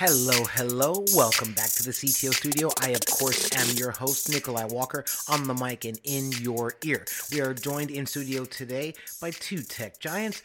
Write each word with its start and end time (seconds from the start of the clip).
Hello, 0.00 0.44
hello. 0.52 1.04
Welcome 1.12 1.54
back 1.54 1.70
to 1.70 1.82
the 1.82 1.90
CTO 1.90 2.32
studio. 2.32 2.70
I, 2.80 2.90
of 2.90 3.04
course, 3.06 3.52
am 3.56 3.76
your 3.76 3.90
host, 3.90 4.30
Nikolai 4.30 4.66
Walker, 4.66 5.04
on 5.28 5.48
the 5.48 5.54
mic 5.54 5.84
and 5.84 5.98
in 6.04 6.30
your 6.40 6.74
ear. 6.84 7.04
We 7.32 7.40
are 7.40 7.52
joined 7.52 7.90
in 7.90 8.06
studio 8.06 8.44
today 8.44 8.94
by 9.20 9.32
two 9.32 9.60
tech 9.60 9.98
giants, 9.98 10.42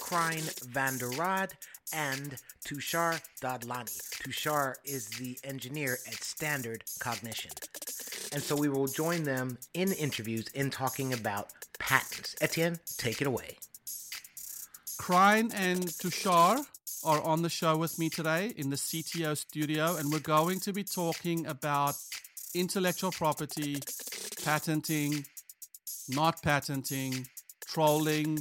Krijn 0.00 0.44
van 0.66 0.96
der 0.96 1.08
Rad 1.18 1.54
and 1.92 2.36
Tushar 2.64 3.20
Dadlani. 3.42 4.00
Tushar 4.22 4.76
is 4.84 5.08
the 5.08 5.36
engineer 5.42 5.98
at 6.06 6.22
Standard 6.22 6.84
Cognition. 7.00 7.50
And 8.32 8.40
so 8.40 8.54
we 8.54 8.68
will 8.68 8.86
join 8.86 9.24
them 9.24 9.58
in 9.74 9.90
interviews 9.90 10.46
in 10.54 10.70
talking 10.70 11.12
about 11.12 11.48
patents. 11.80 12.36
Etienne, 12.40 12.78
take 12.96 13.20
it 13.20 13.26
away. 13.26 13.56
Krijn 15.00 15.52
and 15.52 15.82
Tushar 15.82 16.64
are 17.08 17.22
on 17.22 17.40
the 17.40 17.48
show 17.48 17.74
with 17.74 17.98
me 17.98 18.10
today 18.10 18.52
in 18.56 18.68
the 18.68 18.76
CTO 18.76 19.34
studio, 19.34 19.96
and 19.96 20.12
we're 20.12 20.18
going 20.18 20.60
to 20.60 20.74
be 20.74 20.84
talking 20.84 21.46
about 21.46 21.94
intellectual 22.54 23.10
property, 23.10 23.78
patenting, 24.44 25.24
not 26.10 26.42
patenting, 26.42 27.26
trolling, 27.66 28.38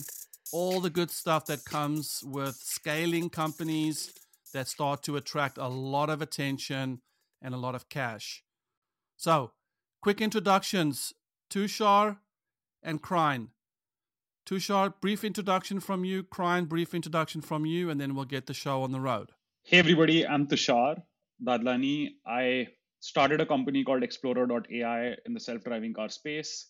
all 0.51 0.81
the 0.81 0.89
good 0.89 1.09
stuff 1.09 1.45
that 1.45 1.63
comes 1.63 2.21
with 2.25 2.57
scaling 2.57 3.29
companies 3.29 4.11
that 4.53 4.67
start 4.67 5.01
to 5.03 5.15
attract 5.15 5.57
a 5.57 5.69
lot 5.69 6.09
of 6.09 6.21
attention 6.21 6.99
and 7.41 7.53
a 7.53 7.57
lot 7.57 7.73
of 7.73 7.87
cash. 7.87 8.43
So, 9.15 9.51
quick 10.01 10.19
introductions 10.19 11.13
Tushar 11.49 12.17
and 12.83 13.01
Krijn. 13.01 13.47
Tushar, 14.47 14.93
brief 15.01 15.25
introduction 15.25 15.81
from 15.81 16.05
you. 16.05 16.23
Krijn, 16.23 16.69
brief 16.69 16.93
introduction 16.93 17.41
from 17.41 17.65
you, 17.65 17.89
and 17.89 17.99
then 17.99 18.15
we'll 18.15 18.23
get 18.23 18.45
the 18.45 18.53
show 18.53 18.81
on 18.81 18.93
the 18.93 18.99
road. 19.01 19.33
Hey, 19.63 19.77
everybody. 19.77 20.25
I'm 20.25 20.47
Tushar 20.47 21.01
Dadlani. 21.45 22.11
I 22.25 22.69
started 23.01 23.41
a 23.41 23.45
company 23.45 23.83
called 23.83 24.03
Explorer.ai 24.03 25.15
in 25.25 25.33
the 25.33 25.39
self 25.41 25.65
driving 25.65 25.93
car 25.93 26.07
space. 26.07 26.69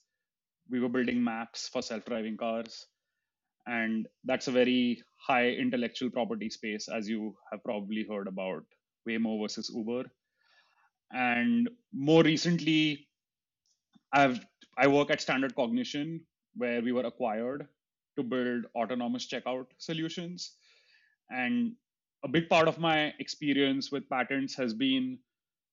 We 0.71 0.79
were 0.79 0.89
building 0.89 1.23
maps 1.23 1.67
for 1.67 1.83
self 1.83 2.03
driving 2.05 2.35
cars. 2.35 2.87
And 3.67 4.07
that's 4.23 4.47
a 4.47 4.51
very 4.51 5.03
high 5.17 5.49
intellectual 5.49 6.09
property 6.09 6.49
space, 6.49 6.87
as 6.87 7.07
you 7.07 7.35
have 7.51 7.63
probably 7.63 8.07
heard 8.09 8.27
about 8.27 8.63
Waymo 9.07 9.39
versus 9.39 9.71
Uber. 9.71 10.05
And 11.13 11.69
more 11.93 12.23
recently, 12.23 13.07
I've 14.11 14.43
I 14.79 14.87
work 14.87 15.11
at 15.11 15.21
Standard 15.21 15.53
Cognition, 15.55 16.21
where 16.57 16.81
we 16.81 16.91
were 16.91 17.05
acquired 17.05 17.67
to 18.17 18.23
build 18.23 18.65
autonomous 18.75 19.27
checkout 19.27 19.67
solutions. 19.77 20.53
And 21.29 21.73
a 22.23 22.27
big 22.27 22.49
part 22.49 22.67
of 22.67 22.79
my 22.79 23.13
experience 23.19 23.91
with 23.91 24.09
patents 24.09 24.55
has 24.55 24.73
been 24.73 25.19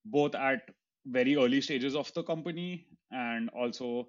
both 0.05 0.35
at 0.35 0.69
very 1.07 1.37
early 1.37 1.61
stages 1.61 1.95
of 1.95 2.13
the 2.15 2.23
company 2.23 2.87
and 3.11 3.49
also 3.51 4.09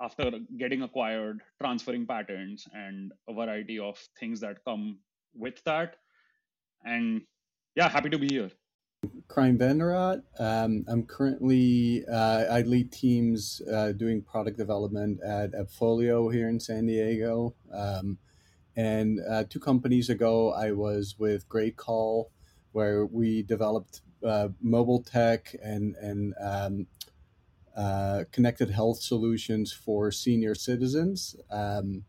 after 0.00 0.30
getting 0.58 0.82
acquired, 0.82 1.40
transferring 1.60 2.06
patents, 2.06 2.66
and 2.72 3.12
a 3.28 3.34
variety 3.34 3.78
of 3.78 3.98
things 4.18 4.40
that 4.40 4.64
come 4.64 4.98
with 5.34 5.62
that. 5.64 5.96
And 6.84 7.22
yeah, 7.76 7.88
happy 7.88 8.10
to 8.10 8.18
be 8.18 8.28
here. 8.28 8.50
Van 9.34 9.78
der 9.78 10.22
Um, 10.38 10.84
I'm 10.86 11.04
currently, 11.04 12.04
uh, 12.06 12.44
I 12.50 12.62
lead 12.62 12.92
teams 12.92 13.62
uh, 13.72 13.92
doing 13.92 14.22
product 14.22 14.56
development 14.56 15.20
at 15.22 15.52
AppFolio 15.52 16.32
here 16.32 16.48
in 16.48 16.60
San 16.60 16.86
Diego. 16.86 17.54
Um, 17.72 18.18
and 18.76 19.20
uh, 19.28 19.44
two 19.48 19.60
companies 19.60 20.08
ago, 20.08 20.52
I 20.52 20.72
was 20.72 21.16
with 21.18 21.48
GreatCall, 21.48 22.26
where 22.72 23.06
we 23.06 23.42
developed 23.42 24.02
uh, 24.24 24.48
mobile 24.60 25.02
tech 25.02 25.54
and, 25.62 25.96
and 25.96 26.34
um, 26.40 26.86
uh, 27.76 28.24
connected 28.30 28.70
health 28.70 29.00
solutions 29.00 29.72
for 29.72 30.12
senior 30.12 30.54
citizens. 30.54 31.36
Um, 31.50 32.04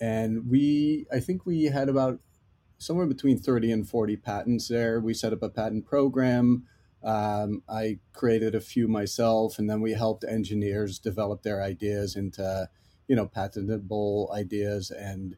and 0.00 0.48
we, 0.48 1.06
I 1.12 1.20
think 1.20 1.46
we 1.46 1.64
had 1.64 1.88
about 1.88 2.20
somewhere 2.78 3.06
between 3.06 3.38
30 3.38 3.72
and 3.72 3.88
40 3.88 4.16
patents 4.16 4.68
there. 4.68 5.00
We 5.00 5.14
set 5.14 5.32
up 5.32 5.42
a 5.42 5.48
patent 5.48 5.86
program. 5.86 6.64
Um, 7.02 7.62
I 7.68 7.98
created 8.12 8.54
a 8.54 8.60
few 8.60 8.88
myself, 8.88 9.58
and 9.58 9.68
then 9.68 9.80
we 9.80 9.92
helped 9.92 10.24
engineers 10.24 10.98
develop 10.98 11.42
their 11.42 11.62
ideas 11.62 12.16
into, 12.16 12.68
you 13.06 13.14
know, 13.14 13.26
patentable 13.26 14.32
ideas, 14.34 14.90
and 14.90 15.36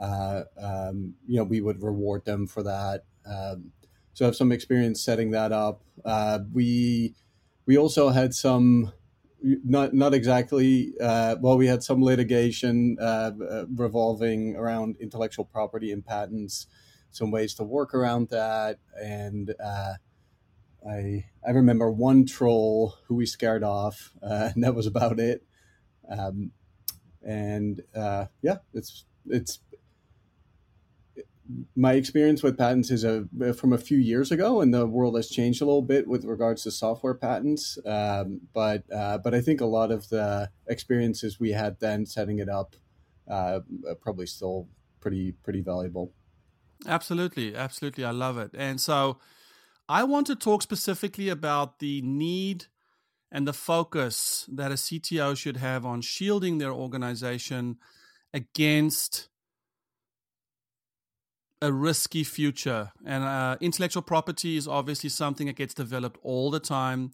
uh, 0.00 0.42
um, 0.60 1.14
you 1.26 1.36
know 1.36 1.44
we 1.44 1.60
would 1.60 1.82
reward 1.82 2.24
them 2.24 2.46
for 2.46 2.62
that. 2.62 3.04
Um, 3.24 3.72
so 4.14 4.24
I 4.24 4.26
have 4.26 4.36
some 4.36 4.52
experience 4.52 5.02
setting 5.02 5.30
that 5.30 5.52
up. 5.52 5.82
Uh, 6.04 6.40
we 6.52 7.14
we 7.66 7.78
also 7.78 8.08
had 8.08 8.34
some 8.34 8.92
not 9.42 9.94
not 9.94 10.14
exactly. 10.14 10.92
Uh, 11.00 11.36
well, 11.40 11.56
we 11.56 11.66
had 11.66 11.82
some 11.82 12.02
litigation 12.02 12.96
uh, 13.00 13.32
uh, 13.50 13.64
revolving 13.74 14.56
around 14.56 14.96
intellectual 15.00 15.44
property 15.44 15.92
and 15.92 16.04
patents, 16.04 16.66
some 17.16 17.30
ways 17.30 17.54
to 17.54 17.64
work 17.64 17.94
around 17.94 18.28
that, 18.28 18.78
and 19.00 19.54
uh, 19.62 19.94
I 20.88 21.26
I 21.46 21.50
remember 21.50 21.90
one 21.90 22.26
troll 22.26 22.94
who 23.06 23.16
we 23.16 23.26
scared 23.26 23.64
off, 23.64 24.12
uh, 24.22 24.50
and 24.54 24.62
that 24.64 24.74
was 24.74 24.86
about 24.86 25.18
it. 25.18 25.42
Um, 26.08 26.52
and 27.22 27.82
uh, 27.94 28.26
yeah, 28.42 28.58
it's 28.72 29.04
it's 29.28 29.60
my 31.74 31.92
experience 31.92 32.42
with 32.42 32.58
patents 32.58 32.90
is 32.90 33.04
a 33.04 33.26
from 33.54 33.72
a 33.72 33.78
few 33.78 33.98
years 33.98 34.30
ago, 34.30 34.60
and 34.60 34.72
the 34.72 34.86
world 34.86 35.16
has 35.16 35.28
changed 35.28 35.62
a 35.62 35.64
little 35.64 35.82
bit 35.82 36.06
with 36.06 36.24
regards 36.24 36.62
to 36.64 36.70
software 36.70 37.14
patents. 37.14 37.78
Um, 37.84 38.42
but 38.52 38.84
uh, 38.92 39.18
but 39.18 39.34
I 39.34 39.40
think 39.40 39.60
a 39.60 39.66
lot 39.66 39.90
of 39.90 40.08
the 40.08 40.50
experiences 40.66 41.38
we 41.40 41.50
had 41.52 41.78
then 41.80 42.06
setting 42.06 42.38
it 42.38 42.48
up 42.48 42.76
uh, 43.28 43.60
probably 44.00 44.26
still 44.26 44.68
pretty 45.00 45.32
pretty 45.32 45.60
valuable. 45.60 46.12
Absolutely, 46.84 47.54
absolutely, 47.54 48.04
I 48.04 48.10
love 48.10 48.38
it. 48.38 48.50
And 48.54 48.80
so, 48.80 49.18
I 49.88 50.04
want 50.04 50.26
to 50.28 50.36
talk 50.36 50.62
specifically 50.62 51.28
about 51.28 51.78
the 51.78 52.02
need 52.02 52.66
and 53.32 53.46
the 53.46 53.52
focus 53.52 54.46
that 54.52 54.72
a 54.72 54.76
CTO 54.76 55.34
should 55.34 55.58
have 55.58 55.86
on 55.86 56.00
shielding 56.00 56.58
their 56.58 56.72
organization 56.72 57.78
against 58.34 59.28
a 61.62 61.72
risky 61.72 62.22
future. 62.24 62.92
And 63.04 63.24
uh, 63.24 63.56
intellectual 63.60 64.02
property 64.02 64.56
is 64.56 64.68
obviously 64.68 65.10
something 65.10 65.46
that 65.46 65.56
gets 65.56 65.74
developed 65.74 66.18
all 66.22 66.50
the 66.50 66.60
time. 66.60 67.12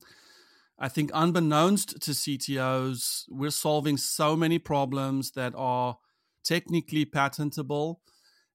I 0.78 0.88
think, 0.88 1.10
unbeknownst 1.14 2.00
to 2.02 2.12
CTOs, 2.12 3.24
we're 3.28 3.50
solving 3.50 3.96
so 3.96 4.36
many 4.36 4.58
problems 4.58 5.32
that 5.32 5.54
are 5.56 5.98
technically 6.44 7.04
patentable. 7.04 8.00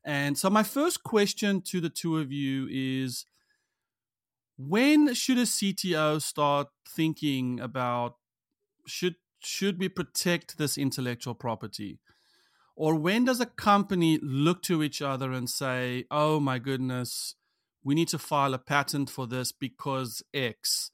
And 0.08 0.38
so, 0.38 0.50
my 0.50 0.64
first 0.64 1.04
question 1.04 1.60
to 1.64 1.82
the 1.82 1.90
two 1.90 2.18
of 2.18 2.32
you 2.32 2.66
is 2.72 3.26
when 4.58 5.14
should 5.14 5.38
a 5.38 5.42
CTO 5.42 6.22
start 6.22 6.70
thinking 6.88 7.60
about 7.60 8.16
should 8.88 9.16
should 9.40 9.78
we 9.78 9.90
protect 9.90 10.58
this 10.58 10.78
intellectual 10.78 11.36
property? 11.36 12.00
Or 12.78 12.96
when 12.96 13.26
does 13.26 13.42
a 13.42 13.46
company 13.46 14.18
look 14.22 14.64
to 14.64 14.82
each 14.82 15.02
other 15.02 15.34
and 15.34 15.50
say, 15.50 16.06
oh 16.10 16.40
my 16.40 16.58
goodness, 16.58 17.36
we 17.84 17.94
need 17.94 18.08
to 18.10 18.18
file 18.18 18.54
a 18.54 18.60
patent 18.60 19.10
for 19.10 19.28
this 19.28 19.52
because 19.52 20.24
X? 20.34 20.90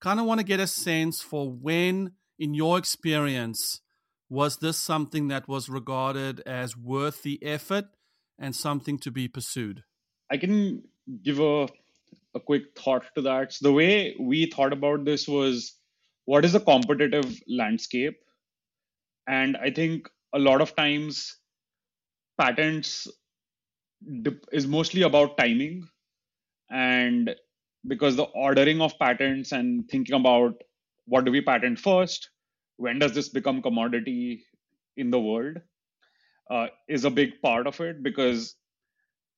Kind 0.00 0.18
of 0.18 0.26
want 0.26 0.40
to 0.40 0.44
get 0.44 0.58
a 0.58 0.66
sense 0.66 1.22
for 1.22 1.48
when, 1.48 2.14
in 2.40 2.54
your 2.54 2.76
experience, 2.76 3.82
was 4.28 4.56
this 4.56 4.78
something 4.78 5.28
that 5.28 5.46
was 5.46 5.68
regarded 5.68 6.40
as 6.40 6.76
worth 6.76 7.22
the 7.22 7.40
effort 7.42 7.86
and 8.38 8.54
something 8.54 8.98
to 9.00 9.10
be 9.10 9.28
pursued? 9.28 9.82
I 10.30 10.36
can 10.36 10.82
give 11.22 11.40
a, 11.40 11.68
a 12.34 12.40
quick 12.40 12.78
thought 12.78 13.04
to 13.14 13.22
that. 13.22 13.52
So 13.52 13.68
the 13.68 13.72
way 13.72 14.16
we 14.18 14.46
thought 14.46 14.72
about 14.72 15.04
this 15.04 15.26
was 15.26 15.74
what 16.24 16.44
is 16.44 16.54
a 16.54 16.60
competitive 16.60 17.40
landscape? 17.48 18.18
And 19.26 19.56
I 19.56 19.70
think 19.70 20.08
a 20.34 20.38
lot 20.38 20.60
of 20.60 20.76
times 20.76 21.36
patents 22.38 23.08
is 24.52 24.66
mostly 24.66 25.02
about 25.02 25.36
timing 25.36 25.88
and 26.70 27.34
because 27.86 28.16
the 28.16 28.24
ordering 28.24 28.80
of 28.80 28.98
patents 28.98 29.52
and 29.52 29.88
thinking 29.88 30.14
about 30.14 30.54
what 31.06 31.24
do 31.24 31.32
we 31.32 31.40
patent 31.40 31.78
first 31.78 32.30
when 32.76 32.98
does 32.98 33.12
this 33.12 33.28
become 33.28 33.62
commodity 33.62 34.44
in 34.96 35.10
the 35.10 35.18
world 35.18 35.56
uh, 36.50 36.66
is 36.88 37.04
a 37.04 37.10
big 37.10 37.40
part 37.42 37.66
of 37.66 37.80
it 37.80 38.02
because 38.02 38.56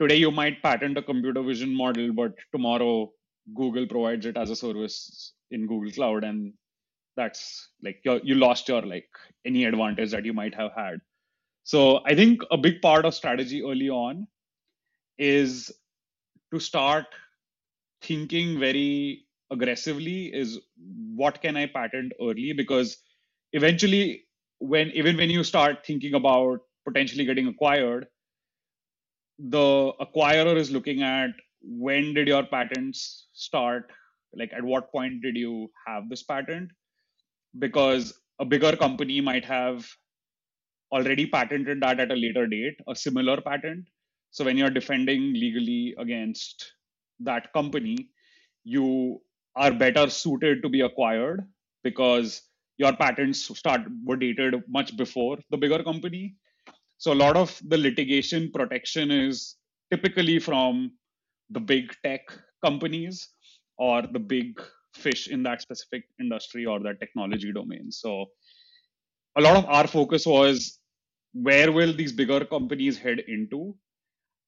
today 0.01 0.17
you 0.17 0.31
might 0.31 0.63
patent 0.63 0.99
a 0.99 1.03
computer 1.03 1.43
vision 1.43 1.75
model 1.75 2.13
but 2.13 2.33
tomorrow 2.53 3.11
google 3.55 3.87
provides 3.87 4.27
it 4.27 4.37
as 4.37 4.51
a 4.51 4.57
service 4.57 5.33
in 5.51 5.67
google 5.67 5.91
cloud 5.91 6.25
and 6.25 6.53
that's 7.17 7.71
like 7.83 8.01
you 8.05 8.35
lost 8.35 8.69
your 8.69 8.83
like 8.83 9.09
any 9.45 9.65
advantage 9.65 10.11
that 10.11 10.25
you 10.25 10.33
might 10.33 10.55
have 10.55 10.71
had 10.77 11.01
so 11.65 12.01
i 12.07 12.15
think 12.15 12.43
a 12.51 12.57
big 12.57 12.81
part 12.81 13.05
of 13.05 13.15
strategy 13.15 13.63
early 13.63 13.91
on 13.91 14.27
is 15.19 15.71
to 16.53 16.59
start 16.59 17.07
thinking 18.03 18.59
very 18.59 19.27
aggressively 19.51 20.27
is 20.27 20.59
what 21.15 21.41
can 21.43 21.57
I 21.57 21.67
patent 21.67 22.13
early? 22.21 22.53
Because 22.53 22.97
eventually, 23.53 24.25
when 24.59 24.91
even 24.91 25.17
when 25.17 25.31
you 25.31 25.45
start 25.45 25.85
thinking 25.85 26.15
about 26.15 26.61
potentially 26.87 27.25
getting 27.25 27.49
acquired, 27.49 28.07
the 29.39 29.93
acquirer 30.01 30.57
is 30.57 30.71
looking 30.71 31.03
at 31.03 31.31
when 31.63 32.15
did 32.15 32.29
your 32.29 32.45
patents 32.45 33.29
start? 33.33 33.91
Like 34.35 34.53
at 34.53 34.63
what 34.63 34.93
point 34.93 35.23
did 35.23 35.37
you 35.37 35.71
have 35.87 36.09
this 36.09 36.23
patent? 36.23 36.71
Because 37.59 38.19
a 38.39 38.45
bigger 38.45 38.77
company 38.77 39.21
might 39.21 39.45
have 39.45 39.87
already 40.93 41.27
patented 41.27 41.81
that 41.83 42.01
at 42.01 42.11
a 42.11 42.17
later 42.17 42.47
date, 42.47 42.77
a 42.89 42.95
similar 42.95 43.41
patent. 43.41 43.87
So 44.31 44.45
when 44.45 44.57
you're 44.57 44.71
defending 44.71 45.33
legally 45.33 45.95
against 45.99 46.73
that 47.21 47.53
company, 47.53 48.11
you 48.65 49.21
are 49.57 49.73
better 49.73 50.09
suited 50.09 50.63
to 50.63 50.69
be 50.69 50.81
acquired 50.83 51.47
because 51.83 52.43
your 52.79 52.95
patents 52.95 53.47
start 53.59 53.83
were 54.05 54.17
dated 54.17 54.55
much 54.69 54.97
before 54.97 55.39
the 55.51 55.57
bigger 55.57 55.83
company. 55.83 56.37
So 57.01 57.15
a 57.15 57.21
lot 57.25 57.35
of 57.35 57.59
the 57.67 57.79
litigation 57.79 58.51
protection 58.53 59.11
is 59.11 59.57
typically 59.91 60.39
from 60.39 60.93
the 61.49 61.59
big 61.59 61.95
tech 62.05 62.21
companies 62.63 63.31
or 63.79 64.03
the 64.03 64.19
big 64.19 64.61
fish 64.95 65.29
in 65.29 65.43
that 65.45 65.63
specific 65.63 66.05
industry 66.21 66.67
or 66.67 66.79
that 66.81 67.01
technology 67.01 67.53
domain. 67.55 67.91
So 67.91 68.27
a 69.39 69.41
lot 69.41 69.57
of 69.57 69.65
our 69.65 69.87
focus 69.87 70.27
was 70.27 70.79
where 71.33 71.73
will 71.73 71.95
these 71.95 72.13
bigger 72.13 72.45
companies 72.45 72.99
head 72.99 73.21
into 73.29 73.75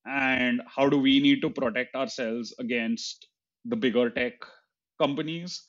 and 0.04 0.60
how 0.66 0.90
do 0.90 0.98
we 0.98 1.20
need 1.20 1.40
to 1.40 1.48
protect 1.48 1.94
ourselves 1.94 2.54
against 2.58 3.28
the 3.64 3.76
bigger 3.76 4.10
tech 4.10 4.34
companies 5.00 5.68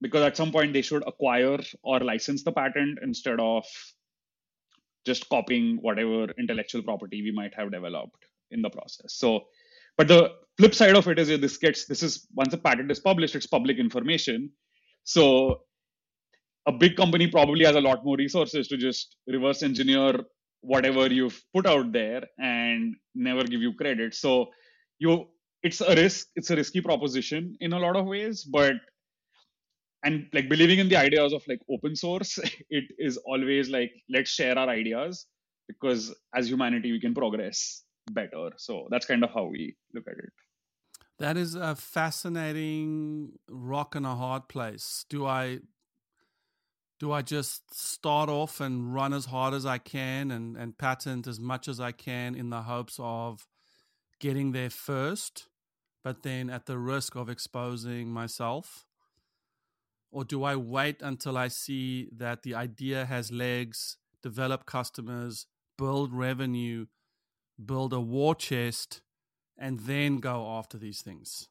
because 0.00 0.22
at 0.22 0.36
some 0.36 0.52
point 0.52 0.72
they 0.72 0.82
should 0.82 1.02
acquire 1.08 1.58
or 1.82 1.98
license 1.98 2.44
the 2.44 2.52
patent 2.52 3.00
instead 3.02 3.40
of 3.40 3.64
just 5.06 5.28
copying 5.28 5.78
whatever 5.80 6.26
intellectual 6.38 6.82
property 6.82 7.22
we 7.22 7.32
might 7.32 7.54
have 7.54 7.70
developed 7.70 8.24
in 8.50 8.62
the 8.62 8.70
process. 8.70 9.14
So 9.14 9.44
but 9.96 10.08
the 10.08 10.32
flip 10.58 10.74
side 10.74 10.94
of 10.94 11.08
it 11.08 11.18
is 11.18 11.28
this 11.40 11.56
gets 11.56 11.86
this 11.86 12.02
is 12.02 12.26
once 12.34 12.52
a 12.52 12.58
patent 12.58 12.90
is 12.90 13.00
published 13.00 13.34
it's 13.34 13.46
public 13.46 13.78
information. 13.78 14.50
So 15.04 15.62
a 16.66 16.72
big 16.72 16.96
company 16.96 17.28
probably 17.28 17.64
has 17.64 17.76
a 17.76 17.80
lot 17.80 18.04
more 18.04 18.16
resources 18.16 18.68
to 18.68 18.76
just 18.76 19.16
reverse 19.26 19.62
engineer 19.62 20.20
whatever 20.60 21.06
you've 21.06 21.40
put 21.54 21.66
out 21.66 21.92
there 21.92 22.22
and 22.38 22.96
never 23.14 23.44
give 23.44 23.62
you 23.62 23.72
credit. 23.74 24.14
So 24.14 24.46
you 24.98 25.26
it's 25.62 25.80
a 25.80 25.94
risk 25.94 26.28
it's 26.34 26.50
a 26.50 26.56
risky 26.56 26.80
proposition 26.80 27.56
in 27.60 27.72
a 27.72 27.78
lot 27.78 27.96
of 27.96 28.06
ways 28.06 28.44
but 28.44 28.74
and 30.04 30.26
like 30.32 30.48
believing 30.48 30.78
in 30.78 30.88
the 30.88 30.96
ideas 30.96 31.32
of 31.32 31.42
like 31.48 31.60
open 31.70 31.96
source 31.96 32.38
it 32.70 32.84
is 32.98 33.16
always 33.18 33.68
like 33.68 33.92
let's 34.08 34.30
share 34.30 34.58
our 34.58 34.68
ideas 34.68 35.26
because 35.68 36.14
as 36.34 36.48
humanity 36.48 36.92
we 36.92 37.00
can 37.00 37.14
progress 37.14 37.82
better. 38.12 38.50
So 38.56 38.88
that's 38.90 39.06
kind 39.06 39.24
of 39.24 39.30
how 39.30 39.46
we 39.46 39.76
look 39.94 40.04
at 40.06 40.18
it. 40.18 40.32
That 41.18 41.36
is 41.36 41.54
a 41.54 41.74
fascinating 41.74 43.32
rock 43.48 43.94
and 43.94 44.06
a 44.06 44.14
hard 44.14 44.48
place. 44.48 45.04
Do 45.08 45.26
i 45.26 45.60
do 46.98 47.12
I 47.12 47.20
just 47.20 47.74
start 47.78 48.30
off 48.30 48.58
and 48.58 48.94
run 48.94 49.12
as 49.12 49.26
hard 49.26 49.52
as 49.52 49.66
I 49.66 49.76
can 49.76 50.30
and, 50.30 50.56
and 50.56 50.78
patent 50.78 51.26
as 51.26 51.38
much 51.38 51.68
as 51.68 51.78
I 51.78 51.92
can 51.92 52.34
in 52.34 52.48
the 52.48 52.62
hopes 52.62 52.96
of 52.98 53.46
getting 54.18 54.52
there 54.52 54.70
first, 54.70 55.48
but 56.02 56.22
then 56.22 56.48
at 56.48 56.64
the 56.64 56.78
risk 56.78 57.14
of 57.14 57.28
exposing 57.28 58.08
myself? 58.08 58.85
Or 60.16 60.24
do 60.24 60.44
I 60.44 60.56
wait 60.56 61.02
until 61.02 61.36
I 61.36 61.48
see 61.48 62.08
that 62.16 62.42
the 62.42 62.54
idea 62.54 63.04
has 63.04 63.30
legs, 63.30 63.98
develop 64.22 64.64
customers, 64.64 65.44
build 65.76 66.10
revenue, 66.10 66.86
build 67.62 67.92
a 67.92 68.00
war 68.00 68.34
chest, 68.34 69.02
and 69.58 69.80
then 69.80 70.16
go 70.16 70.56
after 70.56 70.78
these 70.78 71.02
things? 71.02 71.50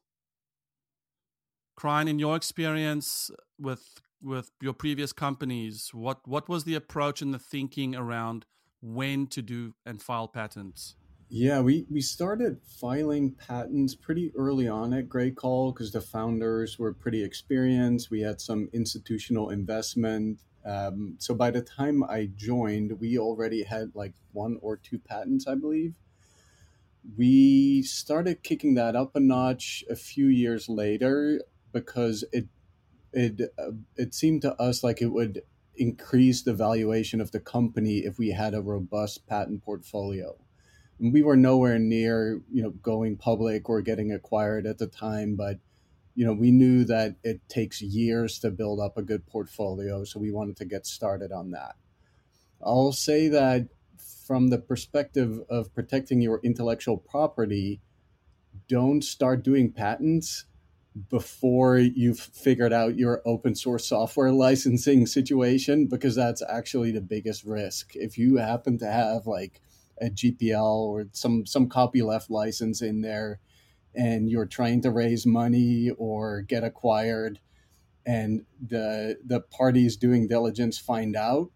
Krijn, 1.78 2.08
in 2.08 2.18
your 2.18 2.34
experience 2.34 3.30
with 3.56 4.00
with 4.20 4.50
your 4.60 4.72
previous 4.72 5.12
companies, 5.12 5.90
what 5.92 6.26
what 6.26 6.48
was 6.48 6.64
the 6.64 6.74
approach 6.74 7.22
and 7.22 7.32
the 7.32 7.38
thinking 7.38 7.94
around 7.94 8.46
when 8.82 9.28
to 9.28 9.42
do 9.42 9.74
and 9.84 10.02
file 10.02 10.26
patents? 10.26 10.96
Yeah, 11.28 11.60
we, 11.60 11.86
we 11.90 12.00
started 12.02 12.60
filing 12.62 13.32
patents 13.32 13.96
pretty 13.96 14.32
early 14.36 14.68
on 14.68 14.94
at 14.94 15.08
GreatCall 15.08 15.74
because 15.74 15.90
the 15.90 16.00
founders 16.00 16.78
were 16.78 16.92
pretty 16.92 17.24
experienced. 17.24 18.10
We 18.10 18.20
had 18.20 18.40
some 18.40 18.68
institutional 18.72 19.50
investment. 19.50 20.38
Um, 20.64 21.16
so 21.18 21.34
by 21.34 21.50
the 21.50 21.62
time 21.62 22.04
I 22.04 22.30
joined, 22.36 23.00
we 23.00 23.18
already 23.18 23.64
had 23.64 23.90
like 23.94 24.12
one 24.32 24.58
or 24.62 24.76
two 24.76 24.98
patents, 25.00 25.48
I 25.48 25.56
believe. 25.56 25.96
We 27.16 27.82
started 27.82 28.44
kicking 28.44 28.74
that 28.74 28.94
up 28.94 29.16
a 29.16 29.20
notch 29.20 29.84
a 29.90 29.96
few 29.96 30.26
years 30.26 30.68
later 30.68 31.40
because 31.72 32.24
it 32.32 32.46
it 33.12 33.40
uh, 33.58 33.72
it 33.96 34.14
seemed 34.14 34.42
to 34.42 34.60
us 34.60 34.82
like 34.82 35.00
it 35.00 35.12
would 35.12 35.42
increase 35.76 36.42
the 36.42 36.54
valuation 36.54 37.20
of 37.20 37.30
the 37.30 37.40
company 37.40 37.98
if 37.98 38.18
we 38.18 38.30
had 38.30 38.54
a 38.54 38.62
robust 38.62 39.26
patent 39.26 39.64
portfolio. 39.64 40.36
We 40.98 41.22
were 41.22 41.36
nowhere 41.36 41.78
near, 41.78 42.40
you 42.50 42.62
know, 42.62 42.70
going 42.70 43.16
public 43.16 43.68
or 43.68 43.82
getting 43.82 44.12
acquired 44.12 44.66
at 44.66 44.78
the 44.78 44.86
time, 44.86 45.36
but 45.36 45.58
you 46.14 46.24
know, 46.24 46.32
we 46.32 46.50
knew 46.50 46.84
that 46.84 47.16
it 47.22 47.46
takes 47.48 47.82
years 47.82 48.38
to 48.38 48.50
build 48.50 48.80
up 48.80 48.96
a 48.96 49.02
good 49.02 49.26
portfolio, 49.26 50.02
so 50.04 50.18
we 50.18 50.32
wanted 50.32 50.56
to 50.56 50.64
get 50.64 50.86
started 50.86 51.30
on 51.30 51.50
that. 51.50 51.76
I'll 52.62 52.92
say 52.92 53.28
that 53.28 53.68
from 54.26 54.48
the 54.48 54.58
perspective 54.58 55.40
of 55.50 55.74
protecting 55.74 56.22
your 56.22 56.40
intellectual 56.42 56.96
property, 56.96 57.80
don't 58.66 59.04
start 59.04 59.44
doing 59.44 59.70
patents 59.70 60.46
before 61.10 61.78
you've 61.78 62.18
figured 62.18 62.72
out 62.72 62.96
your 62.96 63.20
open 63.26 63.54
source 63.54 63.86
software 63.86 64.32
licensing 64.46 65.06
situation 65.06 65.86
because 65.86 66.14
that's 66.14 66.42
actually 66.48 66.90
the 66.90 67.00
biggest 67.00 67.44
risk. 67.44 67.94
If 67.94 68.16
you 68.16 68.38
happen 68.38 68.78
to 68.78 68.90
have 68.90 69.26
like 69.26 69.60
a 70.00 70.06
GPL 70.06 70.86
or 70.86 71.06
some 71.12 71.46
some 71.46 71.68
copyleft 71.68 72.30
license 72.30 72.82
in 72.82 73.00
there 73.00 73.40
and 73.94 74.28
you're 74.30 74.46
trying 74.46 74.82
to 74.82 74.90
raise 74.90 75.26
money 75.26 75.90
or 75.96 76.42
get 76.42 76.64
acquired 76.64 77.40
and 78.04 78.44
the 78.64 79.16
the 79.24 79.40
parties 79.40 79.96
doing 79.96 80.28
diligence 80.28 80.78
find 80.78 81.16
out 81.16 81.50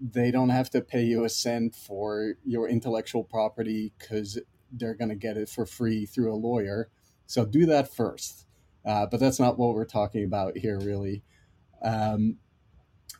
they 0.00 0.30
don't 0.30 0.48
have 0.50 0.70
to 0.70 0.80
pay 0.80 1.02
you 1.02 1.24
a 1.24 1.28
cent 1.28 1.74
for 1.74 2.34
your 2.44 2.68
intellectual 2.68 3.24
property 3.24 3.92
cuz 3.98 4.38
they're 4.72 4.94
going 4.94 5.10
to 5.10 5.14
get 5.14 5.36
it 5.36 5.48
for 5.48 5.66
free 5.66 6.06
through 6.06 6.32
a 6.32 6.34
lawyer. 6.34 6.88
So 7.26 7.44
do 7.44 7.66
that 7.66 7.92
first 7.92 8.46
uh, 8.84 9.06
but 9.06 9.20
that's 9.20 9.38
not 9.38 9.58
what 9.58 9.74
we're 9.74 9.84
talking 9.84 10.24
about 10.24 10.56
here, 10.58 10.78
really. 10.78 11.22
Um, 11.82 12.38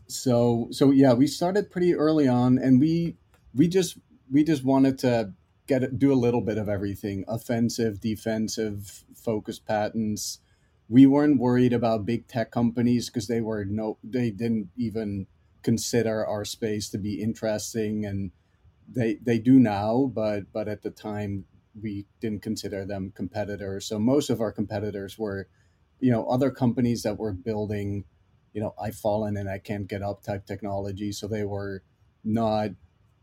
so 0.09 0.69
so 0.71 0.91
yeah, 0.91 1.13
we 1.13 1.27
started 1.27 1.71
pretty 1.71 1.95
early 1.95 2.29
on, 2.29 2.59
and 2.59 2.81
we 2.81 3.17
we 3.55 3.69
just 3.69 3.99
we 4.33 4.43
just 4.43 4.65
wanted 4.65 4.99
to 5.01 5.35
get 5.67 5.99
do 5.99 6.12
a 6.12 6.15
little 6.15 6.41
bit 6.41 6.59
of 6.59 6.69
everything: 6.69 7.25
offensive, 7.29 8.01
defensive, 8.01 9.05
focus 9.15 9.59
patents. 9.59 10.41
We 10.89 11.07
weren't 11.07 11.39
worried 11.39 11.73
about 11.73 12.07
big 12.07 12.27
tech 12.27 12.51
companies 12.51 13.09
because 13.09 13.29
they 13.29 13.41
were 13.41 13.65
no, 13.65 13.99
they 14.03 14.31
didn't 14.31 14.71
even 14.77 15.27
consider 15.62 16.27
our 16.27 16.45
space 16.45 16.89
to 16.91 16.99
be 16.99 17.23
interesting, 17.23 18.05
and 18.05 18.33
they 18.89 19.19
they 19.23 19.39
do 19.39 19.59
now, 19.59 20.11
but 20.12 20.53
but 20.53 20.69
at 20.69 20.83
the 20.83 20.91
time 20.91 21.45
we 21.81 22.07
didn't 22.21 22.43
consider 22.43 22.85
them 22.85 23.12
competitors. 23.15 23.87
So 23.87 23.99
most 23.99 24.31
of 24.31 24.41
our 24.41 24.53
competitors 24.53 25.19
were, 25.19 25.49
you 26.01 26.11
know, 26.11 26.27
other 26.27 26.51
companies 26.51 27.03
that 27.03 27.19
were 27.19 27.33
building, 27.33 28.05
you 28.53 28.61
know, 28.61 28.75
I've 28.81 28.97
fallen 28.97 29.37
and 29.37 29.49
I 29.49 29.59
can't 29.59 29.89
get 29.89 30.03
up 30.03 30.23
type 30.23 30.45
technology. 30.45 31.12
So 31.12 31.27
they 31.27 31.45
were 31.45 31.83
not 32.25 32.71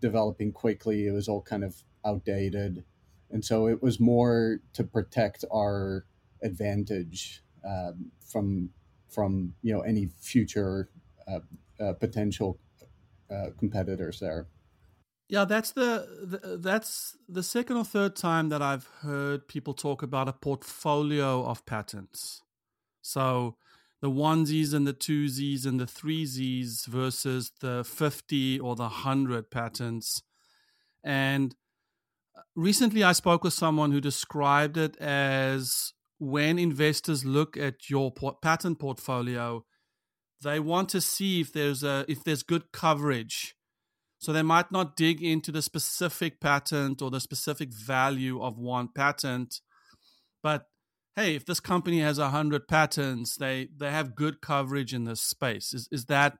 developing 0.01 0.51
quickly. 0.51 1.07
It 1.07 1.11
was 1.11 1.27
all 1.27 1.41
kind 1.41 1.63
of 1.63 1.83
outdated. 2.05 2.83
And 3.31 3.43
so 3.43 3.67
it 3.67 3.81
was 3.81 3.99
more 3.99 4.59
to 4.73 4.83
protect 4.83 5.45
our 5.51 6.05
advantage 6.41 7.43
um, 7.67 8.11
from 8.25 8.69
from 9.09 9.53
you 9.61 9.73
know 9.73 9.81
any 9.81 10.09
future 10.19 10.89
uh, 11.27 11.39
uh, 11.79 11.93
potential 11.93 12.59
uh, 13.31 13.47
competitors 13.57 14.19
there. 14.19 14.47
Yeah, 15.27 15.45
that's 15.45 15.71
the, 15.73 16.07
the, 16.23 16.57
that's 16.57 17.15
the 17.27 17.43
second 17.43 17.77
or 17.77 17.85
third 17.85 18.15
time 18.15 18.49
that 18.49 18.63
I've 18.63 18.87
heard 19.01 19.47
people 19.47 19.75
talk 19.75 20.01
about 20.01 20.27
a 20.27 20.33
portfolio 20.33 21.45
of 21.45 21.63
patents. 21.67 22.41
So 23.03 23.55
the 24.01 24.09
onesies 24.09 24.73
and 24.73 24.87
the 24.87 24.93
twosies 24.93 25.65
and 25.65 25.79
the 25.79 25.85
threesies 25.85 26.85
versus 26.85 27.51
the 27.59 27.83
50 27.83 28.59
or 28.59 28.75
the 28.75 28.83
100 28.83 29.51
patents. 29.51 30.23
And 31.03 31.55
uh, 32.35 32.41
recently 32.55 33.03
I 33.03 33.11
spoke 33.11 33.43
with 33.43 33.53
someone 33.53 33.91
who 33.91 33.99
described 33.99 34.77
it 34.77 34.95
as 34.97 35.93
when 36.17 36.59
investors 36.59 37.25
look 37.25 37.57
at 37.57 37.89
your 37.89 38.11
patent 38.41 38.79
portfolio, 38.79 39.65
they 40.41 40.59
want 40.59 40.89
to 40.89 41.01
see 41.01 41.41
if 41.41 41.51
there's 41.51 41.83
a 41.83 42.05
if 42.07 42.23
there's 42.23 42.43
good 42.43 42.71
coverage. 42.71 43.55
So 44.19 44.33
they 44.33 44.41
might 44.41 44.69
not 44.69 44.97
dig 44.97 45.23
into 45.23 45.51
the 45.51 45.61
specific 45.61 46.41
patent 46.41 47.01
or 47.01 47.09
the 47.09 47.21
specific 47.21 47.73
value 47.73 48.41
of 48.41 48.57
one 48.57 48.89
patent, 48.93 49.61
but 50.43 50.65
hey, 51.19 51.35
if 51.35 51.45
this 51.45 51.59
company 51.59 51.99
has 51.99 52.17
hundred 52.17 52.67
patents, 52.67 53.35
they 53.35 53.67
they 53.77 53.91
have 53.91 54.15
good 54.15 54.41
coverage 54.41 54.93
in 54.93 55.03
this 55.03 55.21
space. 55.21 55.73
Is 55.73 55.87
is 55.91 56.05
that 56.05 56.37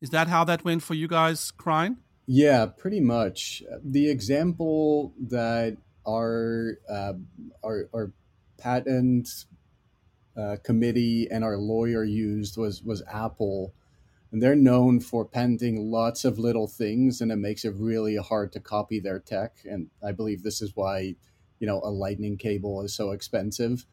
is 0.00 0.10
that 0.10 0.28
how 0.28 0.44
that 0.44 0.64
went 0.64 0.82
for 0.82 0.94
you 0.94 1.08
guys, 1.08 1.50
Krijn? 1.50 1.96
Yeah, 2.26 2.66
pretty 2.66 3.00
much. 3.00 3.62
The 3.82 4.10
example 4.10 5.14
that 5.28 5.76
our 6.06 6.78
uh, 6.88 7.14
our, 7.62 7.88
our 7.94 8.12
patent 8.58 9.28
uh, 10.36 10.56
committee 10.62 11.28
and 11.30 11.42
our 11.44 11.56
lawyer 11.56 12.04
used 12.04 12.56
was 12.56 12.82
was 12.82 13.02
Apple, 13.10 13.74
and 14.30 14.42
they're 14.42 14.56
known 14.56 15.00
for 15.00 15.24
patenting 15.24 15.90
lots 15.90 16.24
of 16.24 16.38
little 16.38 16.68
things, 16.68 17.20
and 17.20 17.32
it 17.32 17.36
makes 17.36 17.64
it 17.64 17.74
really 17.76 18.16
hard 18.16 18.52
to 18.52 18.60
copy 18.60 19.00
their 19.00 19.18
tech. 19.18 19.56
And 19.64 19.88
I 20.06 20.12
believe 20.12 20.42
this 20.42 20.60
is 20.60 20.72
why, 20.74 21.14
you 21.58 21.66
know, 21.66 21.80
a 21.82 21.90
lightning 21.90 22.36
cable 22.36 22.82
is 22.82 22.94
so 22.94 23.10
expensive, 23.10 23.86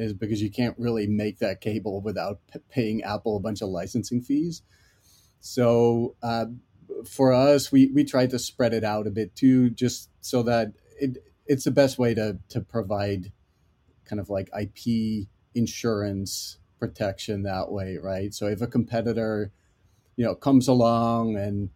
is 0.00 0.12
because 0.14 0.42
you 0.42 0.50
can't 0.50 0.78
really 0.78 1.06
make 1.06 1.38
that 1.38 1.60
cable 1.60 2.00
without 2.00 2.40
p- 2.52 2.60
paying 2.70 3.02
Apple 3.02 3.36
a 3.36 3.40
bunch 3.40 3.62
of 3.62 3.68
licensing 3.68 4.20
fees. 4.20 4.62
So 5.40 6.16
uh, 6.22 6.46
for 7.06 7.32
us, 7.32 7.70
we 7.70 7.86
we 7.88 8.04
tried 8.04 8.30
to 8.30 8.38
spread 8.38 8.74
it 8.74 8.84
out 8.84 9.06
a 9.06 9.10
bit 9.10 9.34
too, 9.34 9.70
just 9.70 10.10
so 10.20 10.42
that 10.44 10.72
it 11.00 11.18
it's 11.46 11.64
the 11.64 11.70
best 11.70 11.98
way 11.98 12.14
to 12.14 12.38
to 12.50 12.60
provide 12.60 13.32
kind 14.04 14.20
of 14.20 14.30
like 14.30 14.50
IP 14.58 15.26
insurance 15.54 16.58
protection 16.78 17.42
that 17.42 17.70
way, 17.70 17.98
right? 17.98 18.32
So 18.32 18.46
if 18.46 18.60
a 18.62 18.66
competitor, 18.66 19.52
you 20.16 20.24
know, 20.24 20.34
comes 20.34 20.68
along 20.68 21.36
and 21.36 21.70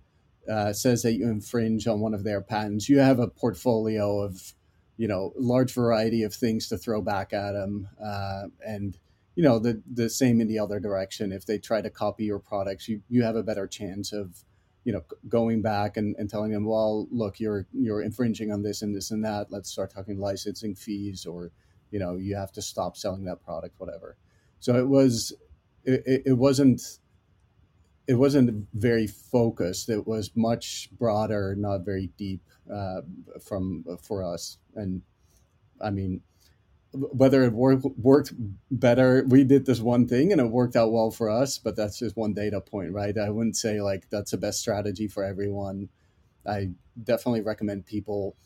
uh, 0.48 0.72
says 0.72 1.02
that 1.02 1.14
you 1.14 1.28
infringe 1.28 1.86
on 1.86 2.00
one 2.00 2.14
of 2.14 2.24
their 2.24 2.40
patents, 2.40 2.88
you 2.88 2.98
have 2.98 3.18
a 3.18 3.28
portfolio 3.28 4.20
of, 4.20 4.54
you 4.96 5.08
know, 5.08 5.32
large 5.36 5.72
variety 5.72 6.22
of 6.22 6.34
things 6.34 6.68
to 6.68 6.78
throw 6.78 7.02
back 7.02 7.32
at 7.32 7.52
them, 7.52 7.88
uh, 8.02 8.44
and 8.66 8.98
you 9.34 9.42
know 9.42 9.58
the 9.58 9.82
the 9.90 10.10
same 10.10 10.40
in 10.40 10.48
the 10.48 10.58
other 10.58 10.80
direction. 10.80 11.32
If 11.32 11.46
they 11.46 11.58
try 11.58 11.80
to 11.80 11.90
copy 11.90 12.24
your 12.24 12.38
products, 12.38 12.88
you 12.88 13.02
you 13.08 13.22
have 13.22 13.36
a 13.36 13.42
better 13.42 13.66
chance 13.66 14.12
of 14.12 14.44
you 14.84 14.92
know 14.92 15.02
going 15.28 15.62
back 15.62 15.96
and, 15.96 16.14
and 16.18 16.28
telling 16.28 16.50
them 16.50 16.64
well 16.64 17.06
look 17.10 17.38
you're 17.38 17.66
you're 17.72 18.02
infringing 18.02 18.52
on 18.52 18.62
this 18.62 18.82
and 18.82 18.94
this 18.94 19.10
and 19.10 19.24
that 19.24 19.46
let's 19.50 19.70
start 19.70 19.92
talking 19.92 20.18
licensing 20.18 20.74
fees 20.74 21.24
or 21.24 21.52
you 21.90 21.98
know 21.98 22.16
you 22.16 22.34
have 22.34 22.52
to 22.52 22.62
stop 22.62 22.96
selling 22.96 23.24
that 23.24 23.42
product 23.44 23.74
whatever 23.78 24.16
so 24.58 24.76
it 24.76 24.88
was 24.88 25.32
it, 25.84 26.22
it 26.26 26.32
wasn't 26.32 26.80
it 28.12 28.18
wasn't 28.18 28.68
very 28.74 29.06
focused. 29.06 29.88
It 29.88 30.06
was 30.06 30.30
much 30.36 30.90
broader 30.98 31.54
not 31.56 31.84
very 31.84 32.10
deep 32.18 32.42
uh, 32.72 33.02
from 33.42 33.84
for 34.02 34.22
us. 34.22 34.58
And 34.76 35.02
i 35.82 35.90
mean 35.90 36.20
whether 36.92 37.42
it 37.42 37.52
worked 37.52 37.86
worked 37.96 38.32
better 38.70 39.24
we 39.26 39.44
did 39.44 39.64
this 39.66 39.80
one 39.80 40.06
thing 40.06 40.30
and 40.30 40.40
it 40.40 40.50
worked 40.50 40.76
out 40.76 40.92
well 40.92 41.10
for 41.10 41.30
us 41.30 41.58
but 41.58 41.74
that's 41.74 41.98
just 41.98 42.16
one 42.16 42.34
data 42.34 42.60
point 42.60 42.92
right? 42.92 43.16
I 43.16 43.30
wouldn't 43.30 43.56
say 43.56 43.80
like 43.80 44.08
that's 44.10 44.32
the 44.32 44.36
best 44.36 44.60
strategy 44.60 45.08
for 45.08 45.24
everyone. 45.24 45.88
I 46.46 46.70
definitely 47.02 47.40
recommend 47.42 47.86
people 47.86 48.36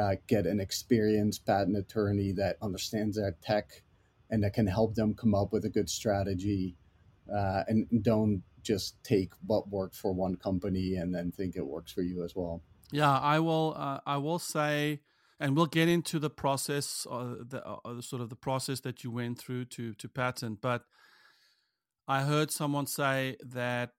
uh, 0.00 0.16
get 0.28 0.46
an 0.46 0.60
experienced 0.60 1.44
patent 1.44 1.76
attorney 1.76 2.32
that 2.32 2.56
understands 2.62 3.16
their 3.16 3.36
tech 3.42 3.82
and 4.30 4.44
that 4.44 4.54
can 4.54 4.68
help 4.68 4.94
them 4.94 5.14
come 5.14 5.34
up 5.34 5.52
with 5.52 5.64
a 5.64 5.70
good 5.70 5.90
strategy 5.90 6.76
uh, 7.34 7.64
and 7.68 7.86
don't 8.02 8.42
just 8.72 9.02
take 9.02 9.32
what 9.46 9.68
worked 9.68 9.96
for 9.96 10.12
one 10.12 10.36
company 10.36 10.96
and 10.96 11.14
then 11.14 11.32
think 11.32 11.56
it 11.56 11.66
works 11.66 11.90
for 11.92 12.02
you 12.02 12.24
as 12.24 12.36
well 12.36 12.62
yeah 12.92 13.18
i 13.18 13.38
will 13.38 13.74
uh, 13.76 13.98
i 14.06 14.16
will 14.16 14.38
say 14.38 15.00
and 15.40 15.56
we'll 15.56 15.66
get 15.66 15.88
into 15.88 16.18
the 16.18 16.30
process, 16.30 17.06
uh, 17.10 17.34
the 17.48 17.64
uh, 17.64 18.00
sort 18.00 18.22
of 18.22 18.28
the 18.28 18.36
process 18.36 18.80
that 18.80 19.04
you 19.04 19.10
went 19.10 19.38
through 19.38 19.66
to 19.66 19.94
to 19.94 20.08
patent. 20.08 20.60
But 20.60 20.84
I 22.08 22.22
heard 22.22 22.50
someone 22.50 22.86
say 22.86 23.36
that 23.40 23.92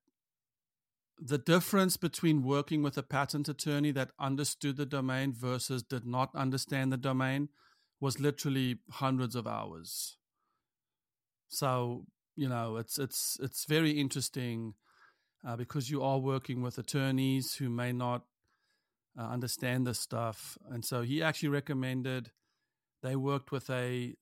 the 1.18 1.38
difference 1.38 1.98
between 1.98 2.44
working 2.44 2.82
with 2.82 2.98
a 2.98 3.04
patent 3.04 3.48
attorney 3.48 3.92
that 3.92 4.12
understood 4.20 4.78
the 4.78 4.86
domain 4.86 5.34
versus 5.34 5.84
did 5.84 6.06
not 6.06 6.34
understand 6.36 6.92
the 6.92 6.98
domain 6.98 7.50
was 8.02 8.20
literally 8.20 8.80
hundreds 8.92 9.36
of 9.36 9.46
hours. 9.46 10.18
So 11.50 12.06
you 12.40 12.48
know, 12.48 12.78
it's 12.78 12.98
it's 12.98 13.38
it's 13.42 13.66
very 13.66 13.92
interesting 13.92 14.76
uh, 15.46 15.58
because 15.58 15.90
you 15.90 16.02
are 16.02 16.20
working 16.20 16.62
with 16.62 16.78
attorneys 16.78 17.56
who 17.56 17.70
may 17.70 17.92
not 17.92 18.24
uh, 19.20 19.28
understand 19.28 19.86
this 19.86 20.00
stuff. 20.00 20.58
And 20.72 20.86
so 20.86 21.02
he 21.02 21.22
actually 21.22 21.50
recommended 21.50 22.32
they 23.04 23.18
worked 23.18 23.52
with 23.52 23.70
a 23.70 24.16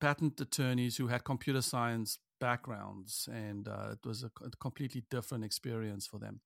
patent 0.00 0.40
attorneys 0.40 0.96
who 0.96 1.08
had 1.08 1.24
computer 1.24 1.60
science 1.60 2.18
backgrounds, 2.40 3.28
and 3.30 3.68
uh, 3.68 3.88
it 3.92 4.06
was 4.06 4.22
a, 4.22 4.30
completely 4.58 5.04
different 5.10 5.44
experience 5.44 6.06
for 6.06 6.18
them. 6.18 6.40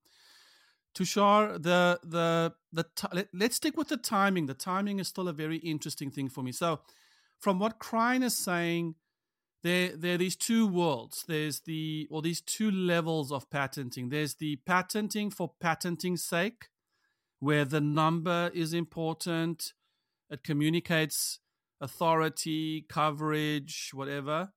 Tushar, 0.92 1.62
the 1.62 2.00
the 2.02 2.52
the 2.72 2.84
t- 2.96 3.06
let, 3.12 3.28
let's 3.32 3.56
stick 3.56 3.76
with 3.76 3.88
the 3.88 3.96
timing. 3.96 4.46
The 4.46 4.54
timing 4.54 4.98
is 4.98 5.06
still 5.06 5.28
a 5.28 5.32
very 5.32 5.58
interesting 5.58 6.10
thing 6.10 6.28
for 6.28 6.42
me. 6.42 6.50
So, 6.50 6.80
from 7.38 7.60
what 7.60 7.78
Krijn 7.78 8.24
is 8.24 8.36
saying, 8.36 8.96
there 9.62 9.96
there 9.96 10.14
are 10.14 10.18
these 10.18 10.36
two 10.36 10.66
worlds. 10.66 11.24
There's 11.26 11.60
the 11.60 12.08
or 12.10 12.22
these 12.22 12.40
two 12.40 12.70
levels 12.70 13.30
of 13.30 13.50
patenting. 13.50 14.08
There's 14.08 14.34
the 14.34 14.56
patenting 14.66 15.30
for 15.30 15.52
patenting's 15.60 16.24
sake, 16.24 16.68
where 17.38 17.64
the 17.64 17.80
number 17.80 18.50
is 18.54 18.72
important. 18.72 19.72
It 20.30 20.44
communicates 20.44 21.40
authority, 21.80 22.86
coverage, 22.88 23.90
whatever. 23.92 24.52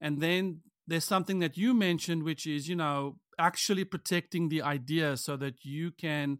And 0.00 0.20
then 0.20 0.60
there's 0.86 1.04
something 1.04 1.38
that 1.40 1.56
you 1.56 1.74
mentioned, 1.74 2.22
which 2.22 2.46
is, 2.46 2.68
you 2.68 2.76
know, 2.76 3.18
actually 3.38 3.84
protecting 3.84 4.48
the 4.48 4.62
idea 4.62 5.16
so 5.16 5.36
that 5.36 5.64
you 5.64 5.90
can 5.90 6.38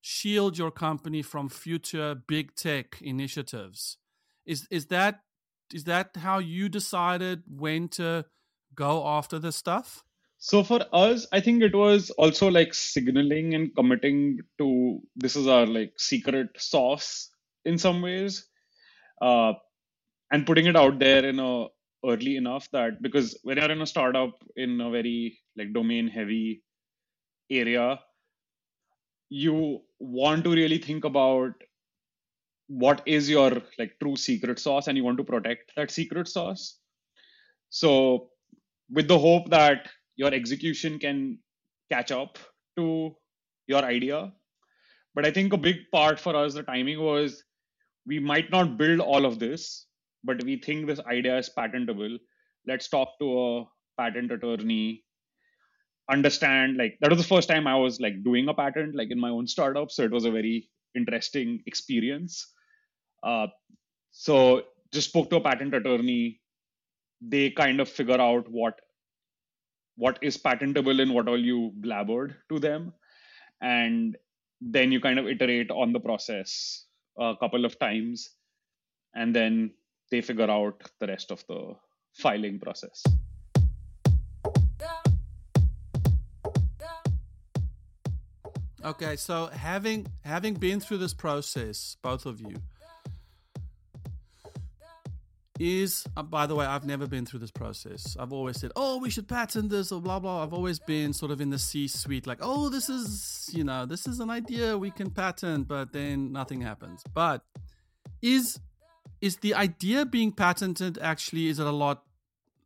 shield 0.00 0.56
your 0.56 0.70
company 0.70 1.22
from 1.22 1.48
future 1.48 2.14
big 2.14 2.54
tech 2.54 3.00
initiatives. 3.02 3.98
Is 4.44 4.66
is 4.70 4.86
that 4.86 5.20
is 5.72 5.84
that 5.84 6.16
how 6.16 6.38
you 6.38 6.68
decided 6.68 7.42
when 7.48 7.88
to 7.88 8.24
go 8.74 9.06
after 9.06 9.38
this 9.38 9.56
stuff? 9.56 10.04
So 10.38 10.62
for 10.62 10.80
us, 10.92 11.26
I 11.32 11.40
think 11.40 11.62
it 11.62 11.74
was 11.74 12.10
also 12.10 12.48
like 12.50 12.74
signaling 12.74 13.54
and 13.54 13.74
committing 13.74 14.40
to 14.58 15.00
this 15.16 15.34
is 15.34 15.46
our 15.46 15.66
like 15.66 15.94
secret 15.96 16.48
sauce 16.58 17.30
in 17.64 17.78
some 17.78 18.02
ways, 18.02 18.46
uh, 19.22 19.54
and 20.30 20.46
putting 20.46 20.66
it 20.66 20.76
out 20.76 20.98
there 20.98 21.24
in 21.24 21.38
a 21.38 21.66
early 22.04 22.36
enough 22.36 22.70
that 22.70 23.02
because 23.02 23.38
when 23.42 23.56
you're 23.56 23.70
in 23.70 23.80
a 23.82 23.86
startup 23.86 24.34
in 24.54 24.80
a 24.80 24.90
very 24.90 25.38
like 25.56 25.72
domain 25.72 26.06
heavy 26.06 26.62
area, 27.50 27.98
you 29.28 29.80
want 29.98 30.44
to 30.44 30.50
really 30.50 30.78
think 30.78 31.04
about 31.04 31.52
what 32.68 33.02
is 33.06 33.30
your 33.30 33.62
like 33.78 33.92
true 34.02 34.16
secret 34.16 34.58
sauce 34.58 34.88
and 34.88 34.96
you 34.96 35.04
want 35.04 35.16
to 35.18 35.24
protect 35.24 35.72
that 35.76 35.90
secret 35.90 36.26
sauce 36.26 36.78
so 37.70 38.30
with 38.90 39.08
the 39.08 39.18
hope 39.18 39.50
that 39.50 39.88
your 40.16 40.32
execution 40.32 40.98
can 40.98 41.38
catch 41.90 42.10
up 42.10 42.38
to 42.76 43.14
your 43.66 43.84
idea. 43.84 44.32
But 45.14 45.26
I 45.26 45.30
think 45.30 45.52
a 45.52 45.58
big 45.58 45.76
part 45.92 46.20
for 46.20 46.36
us, 46.36 46.54
the 46.54 46.62
timing 46.62 47.00
was 47.00 47.44
we 48.06 48.18
might 48.18 48.50
not 48.50 48.76
build 48.78 49.00
all 49.00 49.24
of 49.24 49.38
this, 49.38 49.86
but 50.24 50.42
we 50.44 50.56
think 50.56 50.86
this 50.86 51.00
idea 51.00 51.38
is 51.38 51.48
patentable. 51.48 52.18
Let's 52.66 52.88
talk 52.88 53.18
to 53.20 53.40
a 53.40 53.64
patent 53.98 54.32
attorney, 54.32 55.04
understand 56.10 56.76
like 56.76 56.98
that 57.00 57.10
was 57.10 57.18
the 57.18 57.28
first 57.28 57.48
time 57.48 57.66
I 57.66 57.76
was 57.76 58.00
like 58.00 58.22
doing 58.22 58.48
a 58.48 58.54
patent 58.54 58.94
like 58.94 59.10
in 59.10 59.18
my 59.18 59.30
own 59.30 59.46
startup. 59.46 59.90
So 59.90 60.02
it 60.02 60.10
was 60.12 60.24
a 60.24 60.30
very 60.30 60.68
interesting 60.94 61.62
experience. 61.66 62.46
Uh, 63.26 63.48
so 64.12 64.62
just 64.92 65.08
spoke 65.08 65.28
to 65.30 65.36
a 65.36 65.40
patent 65.40 65.74
attorney. 65.74 66.40
They 67.20 67.50
kind 67.50 67.80
of 67.80 67.88
figure 67.88 68.20
out 68.20 68.48
what 68.48 68.80
what 69.96 70.18
is 70.22 70.36
patentable 70.36 71.00
and 71.00 71.12
what 71.12 71.26
all 71.26 71.38
you 71.38 71.72
blabbered 71.80 72.34
to 72.50 72.58
them. 72.58 72.92
And 73.62 74.16
then 74.60 74.92
you 74.92 75.00
kind 75.00 75.18
of 75.18 75.26
iterate 75.26 75.70
on 75.70 75.92
the 75.92 76.00
process 76.00 76.84
a 77.18 77.34
couple 77.40 77.64
of 77.64 77.78
times. 77.78 78.28
And 79.14 79.34
then 79.34 79.72
they 80.10 80.20
figure 80.20 80.50
out 80.50 80.82
the 81.00 81.06
rest 81.06 81.32
of 81.32 81.42
the 81.48 81.74
filing 82.12 82.60
process. 82.60 83.02
Okay 88.84 89.16
so 89.16 89.46
having 89.46 90.06
having 90.24 90.54
been 90.54 90.78
through 90.78 90.98
this 90.98 91.14
process 91.14 91.96
both 92.02 92.24
of 92.24 92.40
you 92.40 92.54
is 95.58 96.04
uh, 96.16 96.22
by 96.22 96.46
the 96.46 96.54
way 96.54 96.66
i've 96.66 96.84
never 96.84 97.06
been 97.06 97.24
through 97.24 97.38
this 97.40 97.50
process. 97.50 98.16
I've 98.18 98.32
always 98.32 98.60
said 98.60 98.72
oh 98.76 98.98
we 98.98 99.10
should 99.10 99.28
patent 99.28 99.70
this 99.70 99.92
or 99.92 100.00
blah 100.00 100.18
blah. 100.18 100.42
I've 100.42 100.52
always 100.52 100.78
been 100.78 101.12
sort 101.12 101.30
of 101.30 101.40
in 101.40 101.50
the 101.50 101.58
c 101.58 101.88
suite 101.88 102.26
like 102.26 102.38
oh 102.40 102.68
this 102.68 102.88
is 102.88 103.50
you 103.52 103.64
know 103.64 103.86
this 103.86 104.06
is 104.06 104.20
an 104.20 104.30
idea 104.30 104.76
we 104.76 104.90
can 104.90 105.10
patent 105.10 105.68
but 105.68 105.92
then 105.92 106.32
nothing 106.32 106.60
happens. 106.60 107.02
But 107.12 107.42
is 108.22 108.60
is 109.20 109.36
the 109.38 109.54
idea 109.54 110.04
being 110.04 110.32
patented 110.32 110.98
actually 110.98 111.48
is 111.48 111.58
it 111.58 111.66
a 111.66 111.70
lot 111.70 112.02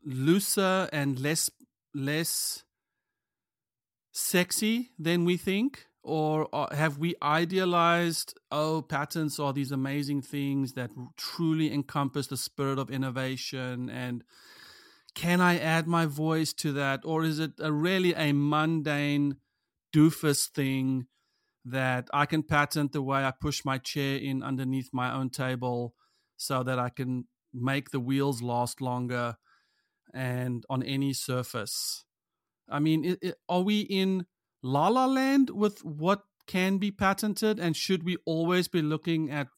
looser 0.05 0.89
and 0.93 1.19
less 1.21 1.51
less 1.95 2.65
sexy 4.13 4.91
than 4.99 5.25
we 5.25 5.37
think 5.37 5.87
or 6.03 6.49
uh, 6.55 6.75
have 6.75 6.99
we 6.99 7.15
idealized 7.23 8.39
oh 8.51 8.83
patents 8.83 9.39
are 9.39 9.53
these 9.53 9.71
amazing 9.73 10.23
things 10.23 10.73
that 10.73 10.91
truly 11.17 11.73
encompass 11.73 12.27
the 12.29 12.37
spirit 12.37 12.79
of 12.79 12.91
innovation 12.91 13.91
and 13.91 14.25
can 15.15 15.41
i 15.41 15.59
add 15.59 15.87
my 15.87 16.07
voice 16.07 16.53
to 16.53 16.73
that? 16.73 17.01
Or 17.05 17.25
is 17.25 17.39
it 17.39 17.53
a 17.59 17.73
really 17.73 18.15
a 18.15 18.33
mundane 18.33 19.37
doofus 19.93 20.49
thing 20.49 21.07
that 21.65 22.09
i 22.15 22.25
can 22.25 22.43
patent 22.43 22.93
the 22.93 23.03
way 23.03 23.25
i 23.25 23.33
push 23.33 23.65
my 23.65 23.77
chair 23.77 24.17
in 24.17 24.43
underneath 24.43 24.89
my 24.93 25.13
own 25.13 25.29
table 25.29 25.95
so 26.37 26.63
that 26.63 26.79
i 26.79 26.89
can 26.89 27.27
make 27.53 27.91
the 27.91 28.01
wheels 28.01 28.41
last 28.41 28.81
longer 28.81 29.37
and 30.15 30.65
on 30.71 30.83
any 30.83 31.13
surface? 31.13 32.05
I 32.69 32.79
mean 32.79 33.05
it, 33.05 33.19
it, 33.21 33.35
are 33.49 33.63
we 33.63 33.81
in 33.81 34.27
la 34.63 34.89
la 34.89 35.07
land 35.07 35.51
with 35.51 35.85
what 35.85 36.23
can 36.47 36.79
be 36.79 36.91
patented 36.91 37.61
and 37.61 37.77
should 37.77 38.03
we 38.03 38.17
always 38.27 38.69
be 38.69 38.83
looking 38.83 39.31
at 39.31 39.49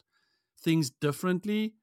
things 0.60 0.90
differently? 0.90 1.74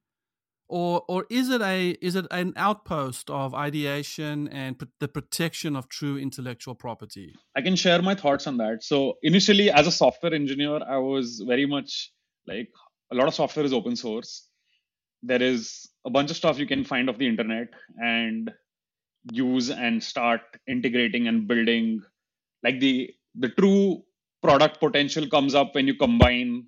Or 0.68 1.04
or 1.08 1.26
is 1.32 1.50
it 1.50 1.62
a 1.62 1.98
is 2.00 2.16
it 2.16 2.28
an 2.30 2.54
outpost 2.56 3.32
of 3.32 3.56
ideation 3.56 4.48
and 4.50 4.80
the 5.00 5.08
protection 5.08 5.76
of 5.76 5.90
true 5.90 6.16
intellectual 6.18 6.76
property? 6.76 7.34
I 7.56 7.62
can 7.62 7.76
share 7.76 8.04
my 8.04 8.14
thoughts 8.14 8.46
on 8.46 8.58
that. 8.58 8.84
So 8.84 9.16
initially 9.24 9.72
as 9.72 9.88
a 9.88 9.92
software 9.92 10.34
engineer 10.34 10.80
i 10.88 10.98
was 10.98 11.44
very 11.48 11.66
much 11.66 12.12
like 12.48 12.70
a 13.12 13.16
lot 13.16 13.28
of 13.28 13.34
software 13.34 13.66
is 13.66 13.74
open 13.74 13.96
source. 13.96 14.48
There 15.24 15.42
is 15.42 15.90
a 16.06 16.10
bunch 16.12 16.30
of 16.30 16.38
stuff 16.38 16.60
you 16.60 16.68
can 16.68 16.84
find 16.84 17.10
off 17.10 17.18
the 17.18 17.28
internet 17.28 17.70
and 17.98 18.52
use 19.32 19.70
and 19.70 20.04
start 20.04 20.42
integrating 20.68 21.28
and 21.28 21.48
building 21.48 22.02
like 22.64 22.80
the 22.80 23.12
the 23.36 23.50
true 23.50 24.02
product 24.42 24.80
potential 24.80 25.28
comes 25.28 25.56
up 25.56 25.76
when 25.76 25.88
you 25.88 25.96
combine 25.96 26.66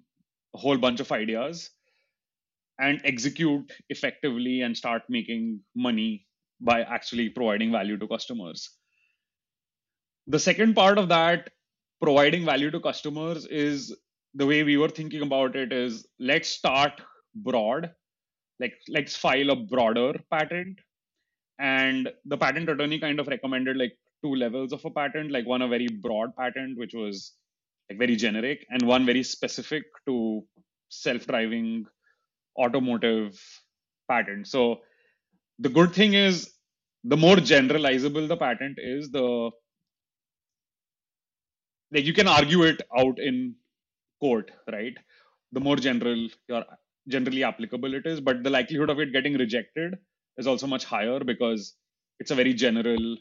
a 0.54 0.58
whole 0.58 0.78
bunch 0.78 1.00
of 1.00 1.12
ideas 1.12 1.70
and 2.80 3.02
execute 3.06 3.72
effectively 3.90 4.62
and 4.62 4.76
start 4.76 5.04
making 5.10 5.60
money 5.76 6.26
by 6.60 6.82
actually 6.82 7.30
providing 7.30 7.72
value 7.72 7.98
to 7.98 8.08
customers. 8.08 8.78
The 10.28 10.40
second 10.40 10.76
part 10.76 10.98
of 10.98 11.10
that 11.10 11.50
providing 12.02 12.46
value 12.46 12.72
to 12.72 12.80
customers 12.80 13.46
is 13.46 13.96
the 14.34 14.46
way 14.46 14.64
we 14.64 14.78
were 14.78 14.90
thinking 14.90 15.22
about 15.22 15.56
it 15.56 15.72
is 15.72 16.08
let's 16.20 16.50
start 16.50 17.02
broad. 17.36 17.92
Like 18.60 18.74
let's 18.88 19.16
file 19.16 19.52
a 19.52 19.56
broader 19.56 20.14
patent. 20.32 20.80
And 21.60 22.10
the 22.26 22.38
patent 22.38 22.70
attorney 22.70 23.00
kind 23.00 23.20
of 23.20 23.28
recommended 23.28 23.78
like 23.78 23.94
two 24.24 24.36
levels 24.36 24.74
of 24.74 24.84
a 24.86 24.90
patent, 24.92 25.32
like 25.32 25.46
one 25.48 25.62
a 25.62 25.68
very 25.68 25.88
broad 25.88 26.36
patent, 26.38 26.78
which 26.78 26.94
was 26.94 27.34
like 27.90 28.00
very 28.00 28.16
generic, 28.16 28.66
and 28.70 28.84
one 28.84 29.06
very 29.06 29.24
specific 29.24 29.84
to 30.08 30.44
self-driving 30.90 31.86
automotive 32.58 33.40
patent. 34.10 34.48
So 34.48 34.82
the 35.60 35.70
good 35.70 35.94
thing 35.94 36.14
is 36.14 36.54
the 37.04 37.18
more 37.18 37.38
generalizable 37.38 38.28
the 38.28 38.38
patent 38.38 38.78
is, 38.80 39.12
the 39.12 39.52
like 41.92 42.06
you 42.06 42.14
can 42.14 42.28
argue 42.28 42.64
it 42.64 42.82
out 42.98 43.20
in 43.20 43.56
court, 44.20 44.52
right? 44.72 44.96
The 45.52 45.60
more 45.60 45.76
general 45.76 46.30
your 46.48 46.66
generally 47.08 47.44
applicable 47.44 47.94
it 47.94 48.06
is, 48.06 48.22
but 48.22 48.44
the 48.44 48.50
likelihood 48.50 48.90
of 48.90 49.00
it 49.00 49.12
getting 49.12 49.36
rejected 49.38 49.96
is 50.38 50.48
also 50.48 50.68
much 50.68 50.86
higher 50.86 51.20
because 51.20 51.76
it's 52.20 52.32
a 52.32 52.36
very 52.36 52.54
general 52.54 53.18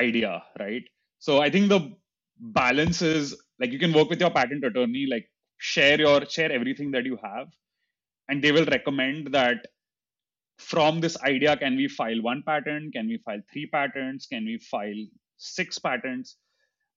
idea, 0.00 0.42
right? 0.58 0.82
So 1.18 1.40
I 1.40 1.50
think 1.50 1.68
the 1.68 1.92
balance 2.38 3.02
is 3.02 3.36
like 3.60 3.72
you 3.72 3.78
can 3.78 3.92
work 3.92 4.10
with 4.10 4.20
your 4.20 4.30
patent 4.30 4.64
attorney, 4.64 5.06
like 5.10 5.26
share 5.58 5.98
your 6.00 6.26
share 6.26 6.52
everything 6.52 6.90
that 6.92 7.04
you 7.04 7.18
have, 7.22 7.48
and 8.28 8.42
they 8.42 8.52
will 8.52 8.66
recommend 8.66 9.32
that 9.32 9.66
from 10.58 11.00
this 11.00 11.20
idea, 11.22 11.56
can 11.56 11.76
we 11.76 11.88
file 11.88 12.22
one 12.22 12.42
patent? 12.46 12.92
Can 12.94 13.08
we 13.08 13.18
file 13.18 13.40
three 13.52 13.66
patents? 13.66 14.26
Can 14.26 14.44
we 14.44 14.58
file 14.58 15.06
six 15.38 15.78
patents? 15.78 16.36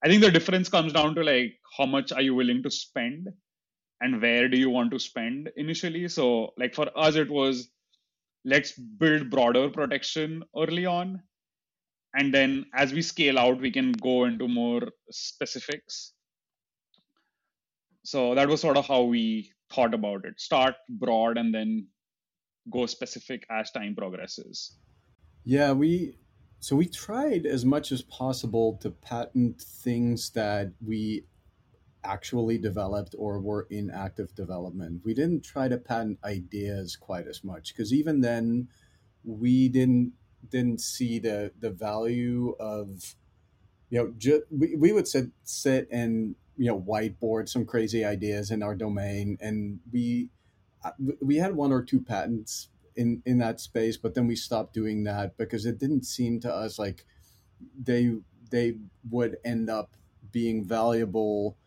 I 0.03 0.07
think 0.07 0.21
the 0.21 0.31
difference 0.31 0.69
comes 0.69 0.93
down 0.93 1.15
to 1.15 1.23
like 1.23 1.53
how 1.77 1.85
much 1.85 2.11
are 2.11 2.21
you 2.21 2.35
willing 2.35 2.63
to 2.63 2.71
spend 2.71 3.27
and 4.01 4.21
where 4.21 4.47
do 4.49 4.57
you 4.57 4.69
want 4.69 4.91
to 4.91 4.99
spend 4.99 5.49
initially. 5.57 6.07
So 6.07 6.53
like 6.57 6.75
for 6.75 6.87
us, 6.97 7.15
it 7.15 7.29
was 7.29 7.69
let's 8.45 8.73
build 8.73 9.29
broader 9.29 9.69
protection 9.69 10.43
early 10.57 10.85
on 10.85 11.21
and 12.15 12.33
then 12.33 12.65
as 12.73 12.93
we 12.93 13.01
scale 13.01 13.37
out 13.37 13.59
we 13.59 13.71
can 13.71 13.91
go 13.91 14.25
into 14.25 14.47
more 14.47 14.81
specifics. 15.11 16.13
So 18.03 18.35
that 18.35 18.47
was 18.47 18.61
sort 18.61 18.77
of 18.77 18.87
how 18.87 19.03
we 19.03 19.51
thought 19.73 19.93
about 19.93 20.25
it. 20.25 20.39
Start 20.39 20.75
broad 20.89 21.37
and 21.37 21.53
then 21.53 21.87
go 22.71 22.85
specific 22.85 23.45
as 23.49 23.71
time 23.71 23.95
progresses. 23.95 24.77
Yeah 25.43 25.73
we 25.73 26.17
so 26.59 26.75
we 26.75 26.87
tried 26.87 27.45
as 27.45 27.65
much 27.65 27.91
as 27.91 28.01
possible 28.01 28.77
to 28.81 28.89
patent 28.89 29.61
things 29.61 30.31
that 30.31 30.71
we 30.83 31.25
actually 32.03 32.57
developed 32.57 33.15
or 33.17 33.39
were 33.39 33.67
in 33.69 33.89
active 33.91 34.33
development. 34.35 35.01
We 35.03 35.13
didn't 35.13 35.43
try 35.43 35.67
to 35.67 35.77
patent 35.77 36.19
ideas 36.23 36.95
quite 36.95 37.27
as 37.27 37.43
much 37.43 37.73
because 37.73 37.93
even 37.93 38.21
then 38.21 38.69
we 39.23 39.69
didn't 39.69 40.13
didn't 40.49 40.81
see 40.81 41.19
the 41.19 41.51
the 41.59 41.69
value 41.69 42.55
of 42.59 43.15
you 43.89 43.99
know 43.99 44.13
ju- 44.17 44.43
we, 44.51 44.75
we 44.75 44.91
would 44.91 45.07
sit 45.07 45.27
sit 45.43 45.87
and 45.91 46.35
you 46.57 46.67
know 46.67 46.79
whiteboard 46.79 47.49
some 47.49 47.65
crazy 47.65 48.03
ideas 48.05 48.51
in 48.51 48.63
our 48.63 48.75
domain 48.75 49.37
and 49.41 49.79
we 49.91 50.29
uh, 50.83 50.91
we 51.21 51.37
had 51.37 51.55
one 51.55 51.71
or 51.71 51.83
two 51.83 52.01
patents 52.01 52.69
in 52.95 53.21
in 53.25 53.37
that 53.39 53.59
space 53.59 53.97
but 53.97 54.13
then 54.15 54.27
we 54.27 54.35
stopped 54.35 54.73
doing 54.73 55.03
that 55.03 55.37
because 55.37 55.65
it 55.65 55.77
didn't 55.79 56.05
seem 56.05 56.39
to 56.39 56.53
us 56.53 56.79
like 56.79 57.05
they 57.77 58.11
they 58.51 58.75
would 59.09 59.37
end 59.43 59.69
up 59.69 59.95
being 60.31 60.63
valuable 60.63 61.57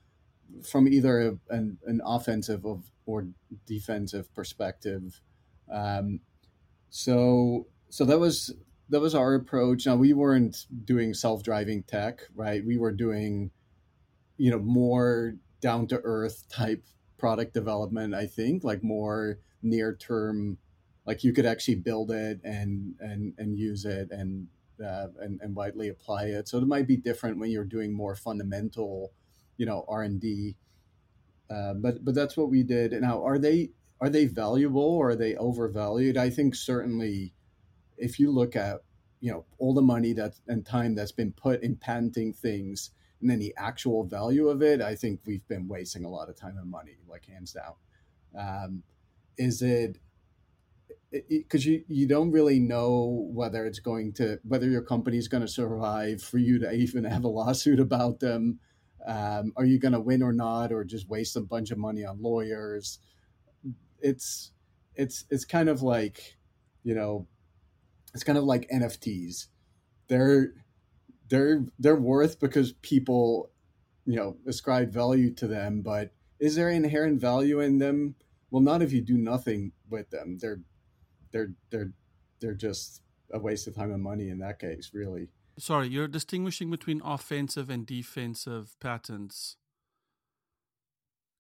from 0.64 0.88
either 0.88 1.38
an, 1.51 1.79
an 1.87 2.01
offensive 2.05 2.64
of, 2.64 2.91
or 3.07 3.29
defensive 3.67 4.33
perspective. 4.35 5.21
Um, 5.71 6.21
so 6.91 7.67
so 7.91 8.05
that 8.05 8.19
was 8.19 8.55
that 8.90 9.01
was 9.01 9.14
our 9.14 9.35
approach. 9.35 9.87
Now 9.87 9.96
we 9.96 10.12
weren't 10.12 10.66
doing 10.85 11.14
self-driving 11.14 11.85
tech, 11.85 12.20
right? 12.35 12.64
We 12.64 12.79
were 12.79 12.92
doing, 12.92 13.51
you 14.37 14.51
know, 14.51 14.59
more 14.59 15.35
down 15.61 15.87
to 15.88 16.01
earth 16.05 16.44
type 16.48 16.85
product 17.18 17.53
development. 17.53 18.14
I 18.14 18.27
think 18.27 18.64
like 18.64 18.83
more 18.83 19.40
near 19.62 19.94
term, 19.94 20.59
like 21.07 21.24
you 21.24 21.33
could 21.33 21.46
actually 21.46 21.77
build 21.77 22.11
it 22.11 22.40
and 22.44 22.94
and 23.01 23.35
and 23.38 23.59
use 23.59 23.85
it 23.85 24.11
and 24.11 24.46
uh, 24.85 25.09
and 25.20 25.40
and 25.42 25.55
widely 25.55 25.88
apply 25.88 26.24
it. 26.27 26.48
So 26.48 26.59
it 26.59 26.66
might 26.66 26.87
be 26.87 26.96
different 26.96 27.38
when 27.38 27.51
you're 27.51 27.64
doing 27.64 27.92
more 27.92 28.14
fundamental, 28.14 29.12
you 29.57 29.66
know, 29.66 29.85
R 29.88 30.03
and 30.03 30.20
D. 30.20 30.57
Uh, 31.51 31.74
but 31.74 32.05
but 32.05 32.14
that's 32.14 32.37
what 32.37 32.51
we 32.51 32.62
did. 32.62 32.92
And 32.92 33.03
now, 33.03 33.24
are 33.24 33.38
they 33.38 33.70
are 34.01 34.11
they 34.11 34.27
valuable 34.27 34.83
or 34.83 35.11
are 35.11 35.16
they 35.16 35.35
overvalued? 35.35 36.16
I 36.16 36.31
think 36.31 36.55
certainly 36.55 37.33
if 37.99 38.19
you 38.19 38.31
look 38.31 38.57
at 38.57 38.81
you 39.21 39.33
know 39.33 39.45
all 39.59 39.75
the 39.75 39.83
money 39.83 40.13
that 40.13 40.35
and 40.47 40.65
time 40.65 40.95
that's 40.95 41.13
been 41.13 41.33
put 41.33 41.63
in 41.63 41.77
patenting 41.77 42.33
things 42.33 42.91
and 43.21 43.29
then 43.29 43.39
the 43.39 43.55
actual 43.57 44.05
value 44.05 44.49
of 44.49 44.63
it, 44.63 44.81
I 44.81 44.95
think 44.95 45.21
we've 45.27 45.47
been 45.49 45.67
wasting 45.67 46.05
a 46.05 46.09
lot 46.09 46.29
of 46.29 46.37
time 46.37 46.57
and 46.57 46.71
money, 46.71 46.99
like 47.09 47.27
hands 47.27 47.53
down. 47.53 47.75
Um, 48.39 48.83
is 49.37 49.63
it 49.63 49.99
because 51.29 51.65
you 51.65 51.83
you 51.89 52.07
don't 52.07 52.31
really 52.31 52.59
know 52.59 53.27
whether 53.33 53.65
it's 53.65 53.79
going 53.79 54.13
to 54.13 54.39
whether 54.47 54.69
your 54.69 54.83
company 54.83 55.17
is 55.17 55.27
going 55.27 55.41
to 55.41 55.49
survive 55.49 56.23
for 56.23 56.39
you 56.39 56.59
to 56.59 56.71
even 56.73 57.05
have 57.05 57.25
a 57.25 57.29
lawsuit 57.29 57.81
about 57.81 58.21
them 58.21 58.59
um, 59.07 59.53
are 59.57 59.65
you 59.65 59.79
going 59.79 59.93
to 59.93 60.01
win 60.01 60.23
or 60.23 60.35
not 60.35 60.71
or 60.71 60.85
just 60.85 61.09
waste 61.09 61.35
a 61.37 61.41
bunch 61.41 61.71
of 61.71 61.79
money 61.79 62.05
on 62.05 62.21
lawyers 62.21 62.99
it's 64.03 64.53
it's 64.97 65.25
it's 65.31 65.47
kind 65.47 65.71
of 65.71 65.81
like 65.81 66.37
you 66.85 66.95
know 66.95 67.27
it's 68.18 68.24
kind 68.24 68.37
of 68.37 68.42
like 68.42 68.68
NFTs. 68.68 69.46
They're 70.09 70.52
they're 71.28 71.64
they're 71.78 71.94
worth 71.94 72.40
because 72.40 72.72
people, 72.72 73.52
you 74.07 74.16
know, 74.16 74.38
ascribe 74.44 74.92
value 74.92 75.33
to 75.35 75.46
them, 75.46 75.83
but 75.83 76.11
is 76.40 76.57
there 76.57 76.68
inherent 76.68 77.20
value 77.20 77.61
in 77.61 77.78
them? 77.78 78.16
Well, 78.50 78.61
not 78.61 78.83
if 78.83 78.92
you 78.92 79.02
do 79.02 79.16
nothing 79.16 79.70
with 79.88 80.11
them. 80.11 80.38
They're 80.40 80.62
they're 81.31 81.52
they're 81.70 81.92
they're 82.40 82.54
just 82.54 83.02
a 83.33 83.38
waste 83.38 83.68
of 83.68 83.76
time 83.76 83.92
and 83.92 84.02
money 84.02 84.31
in 84.31 84.40
that 84.40 84.59
case, 84.59 84.90
really. 84.92 85.28
Sorry, 85.57 85.87
you're 85.87 86.09
distinguishing 86.09 86.72
between 86.72 87.00
offensive 87.04 87.70
and 87.70 87.87
defensive 87.87 88.74
patents. 88.81 89.59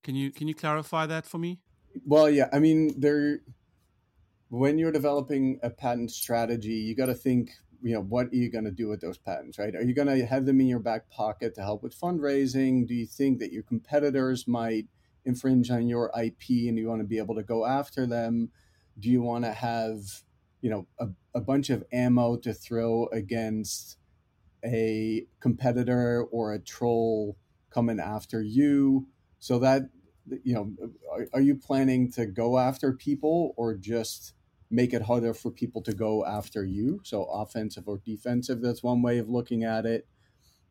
Can 0.04 0.14
you 0.14 0.30
can 0.30 0.46
you 0.46 0.54
clarify 0.54 1.06
that 1.06 1.26
for 1.26 1.38
me? 1.38 1.58
Well, 2.06 2.30
yeah, 2.30 2.48
I 2.52 2.60
mean, 2.60 2.94
there 3.00 3.40
when 4.48 4.78
you're 4.78 4.92
developing 4.92 5.60
a 5.62 5.70
patent 5.70 6.10
strategy, 6.10 6.72
you 6.72 6.94
got 6.94 7.06
to 7.06 7.14
think, 7.14 7.50
you 7.82 7.92
know, 7.92 8.00
what 8.00 8.26
are 8.26 8.36
you 8.36 8.50
going 8.50 8.64
to 8.64 8.70
do 8.70 8.88
with 8.88 9.00
those 9.00 9.18
patents, 9.18 9.58
right? 9.58 9.74
Are 9.74 9.82
you 9.82 9.94
going 9.94 10.08
to 10.08 10.26
have 10.26 10.46
them 10.46 10.60
in 10.60 10.66
your 10.66 10.78
back 10.78 11.10
pocket 11.10 11.54
to 11.54 11.62
help 11.62 11.82
with 11.82 11.98
fundraising? 11.98 12.86
Do 12.86 12.94
you 12.94 13.06
think 13.06 13.38
that 13.40 13.52
your 13.52 13.62
competitors 13.62 14.48
might 14.48 14.86
infringe 15.24 15.70
on 15.70 15.86
your 15.86 16.10
IP 16.18 16.48
and 16.48 16.78
you 16.78 16.88
want 16.88 17.00
to 17.00 17.06
be 17.06 17.18
able 17.18 17.34
to 17.34 17.42
go 17.42 17.66
after 17.66 18.06
them? 18.06 18.50
Do 18.98 19.10
you 19.10 19.22
want 19.22 19.44
to 19.44 19.52
have, 19.52 20.22
you 20.62 20.70
know, 20.70 20.86
a, 20.98 21.08
a 21.34 21.40
bunch 21.40 21.68
of 21.70 21.84
ammo 21.92 22.36
to 22.38 22.54
throw 22.54 23.08
against 23.12 23.98
a 24.64 25.26
competitor 25.40 26.24
or 26.32 26.52
a 26.54 26.58
troll 26.58 27.36
coming 27.70 28.00
after 28.00 28.42
you? 28.42 29.06
So 29.38 29.58
that, 29.58 29.82
you 30.42 30.54
know, 30.54 30.72
are, 31.12 31.26
are 31.34 31.40
you 31.40 31.54
planning 31.54 32.10
to 32.12 32.24
go 32.26 32.58
after 32.58 32.92
people 32.92 33.52
or 33.56 33.74
just 33.74 34.32
make 34.70 34.92
it 34.92 35.02
harder 35.02 35.32
for 35.34 35.50
people 35.50 35.82
to 35.82 35.92
go 35.92 36.24
after 36.24 36.64
you. 36.64 37.00
So 37.04 37.24
offensive 37.24 37.88
or 37.88 37.98
defensive, 38.04 38.60
that's 38.60 38.82
one 38.82 39.02
way 39.02 39.18
of 39.18 39.28
looking 39.28 39.64
at 39.64 39.86
it. 39.86 40.06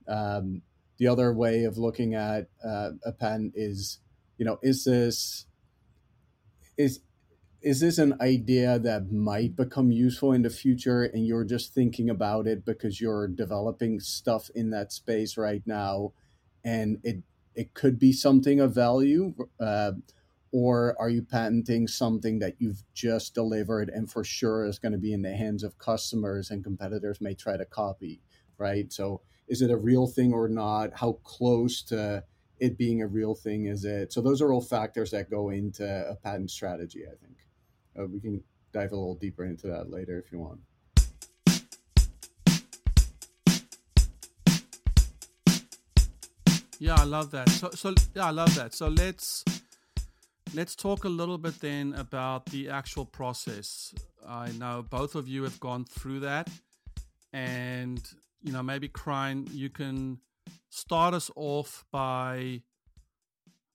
Um, 0.07 0.62
the 0.97 1.07
other 1.07 1.33
way 1.33 1.63
of 1.63 1.77
looking 1.77 2.15
at 2.15 2.47
uh, 2.63 2.91
a 3.05 3.12
patent 3.12 3.53
is, 3.55 3.99
you 4.38 4.45
know, 4.45 4.60
is 4.62 4.86
this 4.86 5.45
is 6.77 7.01
is 7.62 7.79
this 7.79 7.97
an 7.97 8.15
idea 8.21 8.77
that 8.77 9.12
might 9.12 9.55
become 9.55 9.91
useful 9.91 10.31
in 10.31 10.43
the 10.43 10.49
future 10.49 11.03
and 11.03 11.25
you're 11.25 11.43
just 11.43 11.73
thinking 11.73 12.10
about 12.10 12.45
it 12.45 12.63
because 12.63 13.01
you're 13.01 13.27
developing 13.27 13.99
stuff 13.99 14.49
in 14.53 14.69
that 14.69 14.93
space 14.93 15.38
right 15.38 15.63
now 15.65 16.13
and 16.63 16.99
it 17.03 17.17
it 17.55 17.73
could 17.73 17.97
be 17.97 18.13
something 18.13 18.60
of 18.60 18.75
value 18.75 19.33
uh, 19.60 19.91
or 20.51 20.95
are 20.99 21.10
you 21.10 21.21
patenting 21.21 21.88
something 21.88 22.39
that 22.39 22.55
you've 22.60 22.83
just 22.93 23.33
delivered 23.33 23.89
and 23.89 24.10
for 24.10 24.23
sure 24.23 24.65
is 24.65 24.79
going 24.79 24.91
to 24.91 24.97
be 24.97 25.13
in 25.13 25.21
the 25.21 25.36
hands 25.36 25.63
of 25.63 25.77
customers 25.77 26.51
and 26.51 26.63
competitors 26.63 27.19
may 27.21 27.33
try 27.33 27.57
to 27.57 27.65
copy 27.65 28.21
right? 28.57 28.91
So 28.91 29.21
is 29.47 29.62
it 29.62 29.71
a 29.71 29.77
real 29.77 30.07
thing 30.07 30.33
or 30.33 30.47
not? 30.47 30.91
How 30.95 31.13
close 31.23 31.81
to 31.83 32.23
it 32.60 32.77
being 32.77 33.01
a 33.01 33.07
real 33.07 33.36
thing 33.36 33.65
is 33.65 33.86
it? 33.86 34.12
So 34.12 34.21
those 34.21 34.41
are 34.41 34.51
all 34.51 34.62
factors 34.62 35.12
that 35.12 35.29
go 35.29 35.49
into 35.49 35.86
a 35.86 36.15
patent 36.15 36.51
strategy 36.51 37.03
i 37.05 37.15
think. 37.23 37.38
Uh, 37.97 38.07
we 38.07 38.19
can 38.19 38.43
dive 38.73 38.91
a 38.91 38.95
little 38.95 39.15
deeper 39.15 39.45
into 39.45 39.67
that 39.67 39.89
later 39.89 40.19
if 40.19 40.31
you 40.31 40.39
want. 40.39 40.60
Yeah 46.79 46.95
i 46.95 47.05
love 47.05 47.31
that. 47.31 47.49
So 47.49 47.71
so 47.71 47.95
yeah 48.15 48.25
i 48.25 48.31
love 48.31 48.53
that. 48.55 48.73
So 48.73 48.88
let's 48.88 49.43
Let's 50.57 50.75
talk 50.75 51.03
a 51.03 51.09
little 51.09 51.37
bit 51.37 51.59
then 51.59 51.93
about 51.93 52.47
the 52.47 52.69
actual 52.69 53.05
process. 53.05 53.93
I 54.27 54.51
know 54.53 54.83
both 54.89 55.13
of 55.13 55.27
you 55.27 55.43
have 55.43 55.59
gone 55.59 55.85
through 55.85 56.21
that, 56.21 56.49
and 57.31 58.01
you 58.41 58.51
know 58.51 58.63
maybe 58.63 58.89
Krijn, 58.89 59.47
you 59.53 59.69
can 59.69 60.17
start 60.71 61.13
us 61.13 61.29
off 61.35 61.85
by 61.91 62.63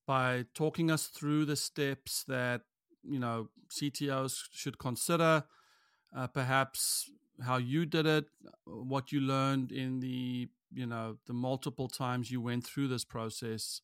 by 0.08 0.46
talking 0.54 0.90
us 0.90 1.06
through 1.06 1.44
the 1.44 1.54
steps 1.54 2.24
that 2.24 2.62
you 3.04 3.20
know 3.20 3.50
CTOs 3.70 4.48
should 4.50 4.80
consider, 4.80 5.44
uh, 6.16 6.26
perhaps 6.26 7.08
how 7.46 7.58
you 7.58 7.86
did 7.86 8.06
it, 8.06 8.24
what 8.64 9.12
you 9.12 9.20
learned 9.20 9.70
in 9.70 10.00
the 10.00 10.48
you 10.74 10.86
know 10.86 11.18
the 11.28 11.32
multiple 11.32 11.86
times 11.86 12.32
you 12.32 12.40
went 12.40 12.64
through 12.64 12.88
this 12.88 13.04
process 13.04 13.82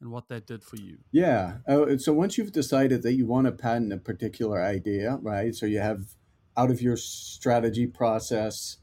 and 0.00 0.10
what 0.10 0.28
that 0.28 0.46
did 0.46 0.62
for 0.62 0.76
you. 0.76 0.98
Yeah. 1.10 1.58
Uh, 1.66 1.98
so 1.98 2.12
once 2.12 2.38
you've 2.38 2.52
decided 2.52 3.02
that 3.02 3.14
you 3.14 3.26
want 3.26 3.46
to 3.46 3.52
patent 3.52 3.92
a 3.92 3.98
particular 3.98 4.62
idea, 4.62 5.18
right? 5.22 5.54
So 5.54 5.66
you 5.66 5.80
have 5.80 6.14
out 6.56 6.70
of 6.70 6.80
your 6.80 6.96
strategy 6.96 7.86
process 7.86 8.78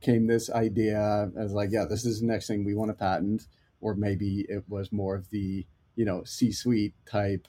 came 0.00 0.26
this 0.26 0.50
idea 0.50 1.30
as 1.38 1.52
like, 1.52 1.70
yeah, 1.72 1.84
this 1.84 2.04
is 2.04 2.20
the 2.20 2.26
next 2.26 2.46
thing 2.46 2.64
we 2.64 2.74
want 2.74 2.90
to 2.90 2.94
patent, 2.94 3.46
or 3.80 3.94
maybe 3.94 4.46
it 4.48 4.64
was 4.68 4.92
more 4.92 5.14
of 5.14 5.30
the 5.30 5.66
you 5.96 6.04
know 6.04 6.22
C-suite 6.24 6.94
type. 7.10 7.48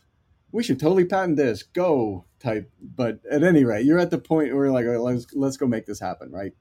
We 0.52 0.63
should 0.63 0.80
totally 0.80 1.06
patent 1.06 1.38
this, 1.38 1.62
go 1.62 2.26
type. 2.39 2.72
But 2.82 3.19
at 3.30 3.43
any 3.43 3.63
rate, 3.63 3.86
you're 3.86 4.00
at 4.00 4.10
the 4.10 4.17
point 4.17 4.56
where 4.56 4.72
like, 4.72 4.86
let's 4.86 5.28
let's 5.34 5.58
go 5.58 5.67
make 5.67 5.86
this 5.86 6.00
happen, 6.00 6.32
right? 6.32 6.54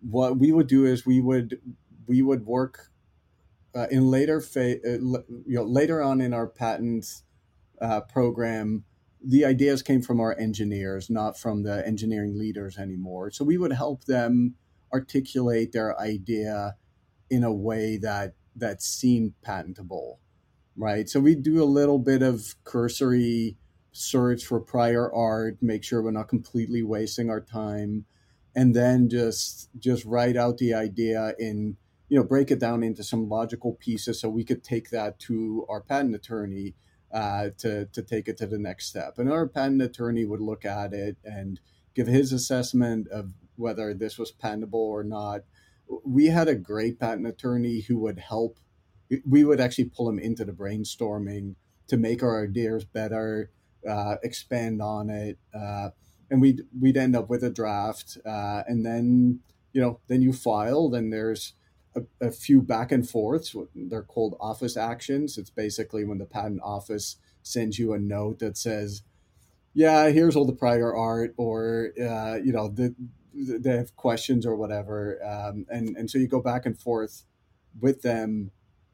What 0.00 0.38
we 0.38 0.52
would 0.52 0.66
do 0.66 0.84
is 0.84 1.06
we 1.06 1.20
would 1.20 1.58
we 2.06 2.22
would 2.22 2.44
work 2.44 2.90
uh, 3.76 3.86
in 3.90 4.10
later 4.10 4.40
fa- 4.40 4.78
uh, 4.84 4.98
you 5.46 5.56
know 5.56 5.64
later 5.64 6.02
on 6.02 6.20
in 6.20 6.32
our 6.32 6.46
patent 6.46 7.22
uh, 7.80 8.00
program 8.00 8.84
the 9.24 9.44
ideas 9.44 9.82
came 9.82 10.02
from 10.02 10.20
our 10.20 10.38
engineers 10.38 11.10
not 11.10 11.38
from 11.38 11.62
the 11.62 11.86
engineering 11.86 12.38
leaders 12.38 12.78
anymore. 12.78 13.30
So 13.30 13.44
we 13.44 13.58
would 13.58 13.72
help 13.72 14.04
them 14.04 14.54
articulate 14.92 15.72
their 15.72 15.98
idea 16.00 16.76
in 17.28 17.44
a 17.44 17.52
way 17.52 17.98
that 17.98 18.34
that 18.54 18.82
seemed 18.82 19.34
patentable 19.42 20.20
right? 20.76 21.08
So 21.08 21.20
we 21.20 21.34
do 21.34 21.62
a 21.62 21.64
little 21.64 21.98
bit 21.98 22.22
of 22.22 22.54
cursory 22.64 23.56
search 23.92 24.44
for 24.44 24.60
prior 24.60 25.10
art 25.12 25.56
make 25.62 25.82
sure 25.82 26.02
we're 26.02 26.10
not 26.10 26.28
completely 26.28 26.82
wasting 26.82 27.30
our 27.30 27.40
time 27.40 28.04
and 28.54 28.74
then 28.74 29.08
just 29.08 29.70
just 29.78 30.04
write 30.04 30.36
out 30.36 30.58
the 30.58 30.74
idea 30.74 31.32
in 31.38 31.76
you 32.08 32.18
know 32.18 32.24
break 32.24 32.50
it 32.50 32.60
down 32.60 32.82
into 32.82 33.02
some 33.02 33.28
logical 33.28 33.74
pieces 33.74 34.20
so 34.20 34.28
we 34.28 34.44
could 34.44 34.62
take 34.62 34.90
that 34.90 35.18
to 35.18 35.66
our 35.68 35.80
patent 35.80 36.14
attorney 36.14 36.74
uh, 37.12 37.50
to 37.58 37.86
to 37.86 38.02
take 38.02 38.28
it 38.28 38.36
to 38.38 38.46
the 38.46 38.58
next 38.58 38.86
step. 38.86 39.18
And 39.18 39.30
our 39.30 39.46
patent 39.48 39.82
attorney 39.82 40.24
would 40.24 40.40
look 40.40 40.64
at 40.64 40.92
it 40.92 41.16
and 41.24 41.60
give 41.94 42.06
his 42.06 42.32
assessment 42.32 43.08
of 43.08 43.30
whether 43.56 43.94
this 43.94 44.18
was 44.18 44.30
patentable 44.30 44.80
or 44.80 45.02
not. 45.02 45.42
We 46.04 46.26
had 46.26 46.48
a 46.48 46.54
great 46.54 46.98
patent 46.98 47.26
attorney 47.26 47.80
who 47.80 47.98
would 48.00 48.18
help. 48.18 48.58
We 49.24 49.44
would 49.44 49.60
actually 49.60 49.86
pull 49.86 50.08
him 50.08 50.18
into 50.18 50.44
the 50.44 50.52
brainstorming 50.52 51.54
to 51.88 51.96
make 51.96 52.22
our 52.22 52.44
ideas 52.44 52.84
better, 52.84 53.50
uh, 53.88 54.16
expand 54.24 54.82
on 54.82 55.08
it, 55.08 55.38
uh, 55.54 55.90
and 56.28 56.40
we'd 56.40 56.62
we'd 56.78 56.96
end 56.96 57.14
up 57.14 57.30
with 57.30 57.44
a 57.44 57.50
draft. 57.50 58.18
Uh, 58.26 58.62
and 58.66 58.84
then 58.84 59.40
you 59.72 59.80
know 59.80 60.00
then 60.08 60.22
you 60.22 60.32
file. 60.32 60.90
Then 60.90 61.10
there's 61.10 61.54
a, 61.96 62.26
a, 62.26 62.30
few 62.30 62.62
back 62.62 62.92
and 62.92 63.08
forths. 63.08 63.54
They're 63.74 64.02
called 64.02 64.36
office 64.40 64.76
actions. 64.76 65.38
It's 65.38 65.50
basically 65.50 66.04
when 66.04 66.18
the 66.18 66.26
patent 66.26 66.60
office 66.62 67.16
sends 67.42 67.78
you 67.78 67.92
a 67.92 67.98
note 67.98 68.38
that 68.40 68.56
says, 68.56 69.02
"Yeah, 69.72 70.10
here's 70.10 70.36
all 70.36 70.44
the 70.44 70.52
prior 70.52 70.94
art," 70.94 71.34
or 71.36 71.92
uh, 72.00 72.36
you 72.36 72.52
know, 72.52 72.68
the, 72.68 72.94
the, 73.34 73.58
they 73.58 73.76
have 73.76 73.96
questions 73.96 74.46
or 74.46 74.56
whatever, 74.56 75.18
um, 75.24 75.66
and 75.68 75.96
and 75.96 76.10
so 76.10 76.18
you 76.18 76.28
go 76.28 76.42
back 76.42 76.66
and 76.66 76.78
forth 76.78 77.24
with 77.80 78.02
them 78.02 78.50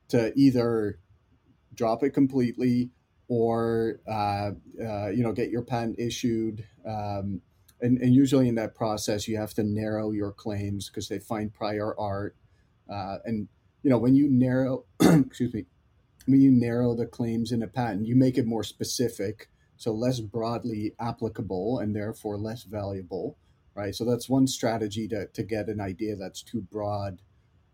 to 0.08 0.32
either 0.36 0.98
drop 1.74 2.02
it 2.02 2.10
completely 2.10 2.90
or 3.28 4.00
uh, 4.08 4.50
uh, 4.80 5.08
you 5.08 5.22
know 5.22 5.32
get 5.32 5.50
your 5.50 5.62
patent 5.62 5.98
issued. 5.98 6.64
Um, 6.86 7.42
and, 7.80 7.98
and 7.98 8.14
usually 8.14 8.48
in 8.48 8.54
that 8.54 8.76
process, 8.76 9.26
you 9.26 9.36
have 9.38 9.54
to 9.54 9.64
narrow 9.64 10.12
your 10.12 10.30
claims 10.30 10.88
because 10.88 11.08
they 11.08 11.18
find 11.18 11.52
prior 11.52 11.98
art 11.98 12.36
uh, 12.92 13.18
and 13.24 13.48
you 13.82 13.90
know 13.90 13.98
when 13.98 14.14
you 14.14 14.28
narrow, 14.28 14.84
excuse 15.00 15.54
me, 15.54 15.66
when 16.26 16.40
you 16.40 16.50
narrow 16.50 16.94
the 16.94 17.06
claims 17.06 17.52
in 17.52 17.62
a 17.62 17.68
patent, 17.68 18.06
you 18.06 18.14
make 18.14 18.38
it 18.38 18.46
more 18.46 18.62
specific, 18.62 19.48
so 19.76 19.92
less 19.92 20.20
broadly 20.20 20.94
applicable 21.00 21.78
and 21.78 21.96
therefore 21.96 22.36
less 22.36 22.64
valuable, 22.64 23.38
right? 23.74 23.94
So 23.94 24.04
that's 24.04 24.28
one 24.28 24.46
strategy 24.46 25.08
to, 25.08 25.26
to 25.26 25.42
get 25.42 25.68
an 25.68 25.80
idea 25.80 26.16
that's 26.16 26.42
too 26.42 26.60
broad 26.60 27.20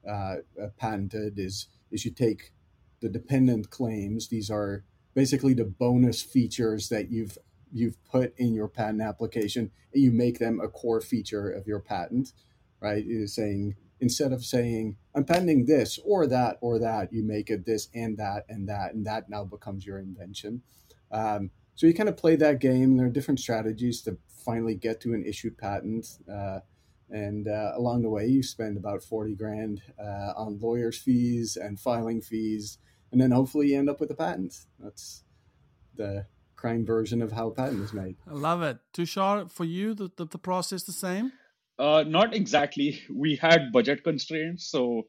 uh, 0.08 0.36
uh 0.62 0.68
patented 0.78 1.38
is 1.38 1.66
is 1.90 2.04
you 2.04 2.12
take 2.12 2.52
the 3.00 3.08
dependent 3.08 3.70
claims. 3.70 4.28
These 4.28 4.50
are 4.50 4.84
basically 5.14 5.54
the 5.54 5.64
bonus 5.64 6.22
features 6.22 6.88
that 6.88 7.10
you've 7.10 7.36
you've 7.72 8.02
put 8.04 8.32
in 8.38 8.54
your 8.54 8.68
patent 8.68 9.02
application, 9.02 9.70
and 9.92 10.02
you 10.02 10.12
make 10.12 10.38
them 10.38 10.60
a 10.60 10.68
core 10.68 11.00
feature 11.00 11.50
of 11.50 11.66
your 11.66 11.80
patent, 11.80 12.32
right? 12.80 13.04
Is 13.06 13.34
saying 13.34 13.74
instead 14.00 14.32
of 14.32 14.44
saying 14.44 14.96
i'm 15.14 15.24
pending 15.24 15.66
this 15.66 15.98
or 16.04 16.26
that 16.26 16.56
or 16.60 16.78
that 16.78 17.12
you 17.12 17.22
make 17.22 17.50
it 17.50 17.66
this 17.66 17.88
and 17.94 18.16
that 18.16 18.44
and 18.48 18.68
that 18.68 18.94
and 18.94 19.06
that 19.06 19.28
now 19.28 19.44
becomes 19.44 19.86
your 19.86 19.98
invention 19.98 20.62
um, 21.10 21.50
so 21.74 21.86
you 21.86 21.94
kind 21.94 22.08
of 22.08 22.16
play 22.16 22.36
that 22.36 22.60
game 22.60 22.96
there 22.96 23.06
are 23.06 23.10
different 23.10 23.40
strategies 23.40 24.02
to 24.02 24.16
finally 24.44 24.74
get 24.74 25.00
to 25.00 25.14
an 25.14 25.24
issued 25.24 25.56
patent 25.58 26.06
uh, 26.32 26.60
and 27.10 27.48
uh, 27.48 27.72
along 27.74 28.02
the 28.02 28.10
way 28.10 28.26
you 28.26 28.42
spend 28.42 28.76
about 28.76 29.02
40 29.02 29.34
grand 29.34 29.82
uh, 29.98 30.32
on 30.36 30.58
lawyers 30.60 30.98
fees 30.98 31.56
and 31.56 31.80
filing 31.80 32.20
fees 32.20 32.78
and 33.10 33.20
then 33.20 33.30
hopefully 33.30 33.68
you 33.68 33.78
end 33.78 33.88
up 33.88 34.00
with 34.00 34.10
a 34.10 34.14
patent 34.14 34.54
that's 34.78 35.24
the 35.96 36.26
crime 36.58 36.84
version 36.84 37.22
of 37.22 37.32
how 37.32 37.48
a 37.48 37.50
patent 37.52 37.82
is 37.82 37.94
made. 37.94 38.16
I 38.28 38.34
love 38.34 38.62
it. 38.62 38.78
Too 38.92 39.04
Tushar, 39.04 39.50
for 39.50 39.64
you, 39.64 39.94
the, 39.94 40.10
the, 40.16 40.26
the 40.26 40.38
process 40.38 40.82
the 40.82 40.92
same? 40.92 41.32
Uh, 41.78 42.04
not 42.06 42.34
exactly. 42.34 43.00
We 43.10 43.36
had 43.36 43.72
budget 43.72 44.02
constraints, 44.02 44.70
so 44.70 45.04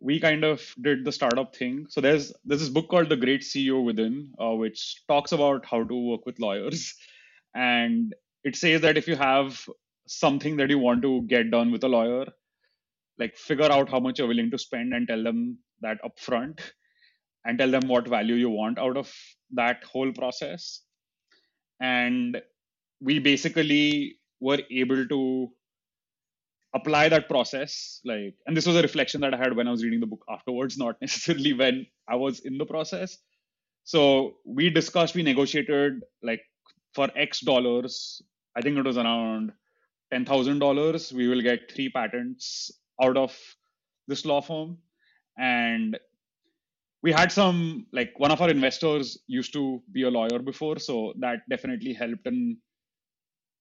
we 0.00 0.20
kind 0.20 0.44
of 0.44 0.74
did 0.80 1.04
the 1.04 1.12
startup 1.12 1.54
thing. 1.56 1.86
So 1.88 2.00
there's 2.00 2.32
there's 2.44 2.60
this 2.60 2.68
book 2.68 2.88
called 2.88 3.08
The 3.08 3.16
Great 3.16 3.42
CEO 3.42 3.84
Within, 3.84 4.32
uh, 4.40 4.54
which 4.54 5.02
talks 5.08 5.32
about 5.32 5.66
how 5.66 5.82
to 5.84 5.94
work 6.10 6.26
with 6.26 6.38
lawyers, 6.38 6.94
and 7.54 8.14
it 8.44 8.56
says 8.56 8.82
that 8.82 8.96
if 8.96 9.08
you 9.08 9.16
have 9.16 9.68
something 10.06 10.56
that 10.58 10.70
you 10.70 10.78
want 10.78 11.02
to 11.02 11.22
get 11.22 11.50
done 11.50 11.72
with 11.72 11.82
a 11.82 11.88
lawyer, 11.88 12.26
like 13.18 13.36
figure 13.36 13.72
out 13.72 13.90
how 13.90 13.98
much 13.98 14.18
you're 14.18 14.28
willing 14.28 14.50
to 14.52 14.58
spend 14.58 14.94
and 14.94 15.08
tell 15.08 15.22
them 15.22 15.58
that 15.80 15.98
upfront, 16.04 16.60
and 17.44 17.58
tell 17.58 17.70
them 17.70 17.88
what 17.88 18.06
value 18.08 18.34
you 18.34 18.50
want 18.50 18.78
out 18.78 18.96
of 18.96 19.12
that 19.52 19.82
whole 19.84 20.12
process. 20.12 20.82
And 21.80 22.40
we 23.00 23.18
basically 23.18 24.18
were 24.40 24.60
able 24.70 25.06
to 25.08 25.50
apply 26.78 27.08
that 27.08 27.28
process 27.28 28.00
like 28.04 28.34
and 28.46 28.56
this 28.56 28.66
was 28.70 28.76
a 28.76 28.82
reflection 28.82 29.20
that 29.20 29.34
i 29.34 29.38
had 29.42 29.56
when 29.56 29.68
i 29.68 29.74
was 29.76 29.84
reading 29.84 30.00
the 30.00 30.12
book 30.12 30.24
afterwards 30.36 30.78
not 30.84 31.00
necessarily 31.00 31.52
when 31.52 31.86
i 32.08 32.16
was 32.16 32.40
in 32.40 32.58
the 32.58 32.66
process. 32.74 33.18
So 33.84 34.38
we 34.44 34.68
discussed 34.68 35.14
we 35.14 35.22
negotiated 35.22 36.02
like 36.22 36.40
for 36.94 37.08
x 37.16 37.40
dollars 37.40 38.20
i 38.56 38.60
think 38.60 38.76
it 38.76 38.84
was 38.84 38.98
around 38.98 39.52
$10000 40.12 41.12
we 41.12 41.28
will 41.28 41.40
get 41.40 41.70
three 41.72 41.88
patents 41.88 42.70
out 43.02 43.16
of 43.16 43.36
this 44.08 44.24
law 44.24 44.40
firm. 44.40 44.78
And 45.38 45.98
we 47.02 47.12
had 47.12 47.30
some 47.30 47.86
like 47.92 48.12
one 48.16 48.30
of 48.30 48.40
our 48.40 48.50
investors 48.50 49.18
used 49.26 49.52
to 49.52 49.82
be 49.92 50.02
a 50.02 50.10
lawyer 50.10 50.38
before 50.38 50.78
so 50.78 51.12
that 51.20 51.40
definitely 51.50 51.92
helped 51.92 52.26
in 52.26 52.56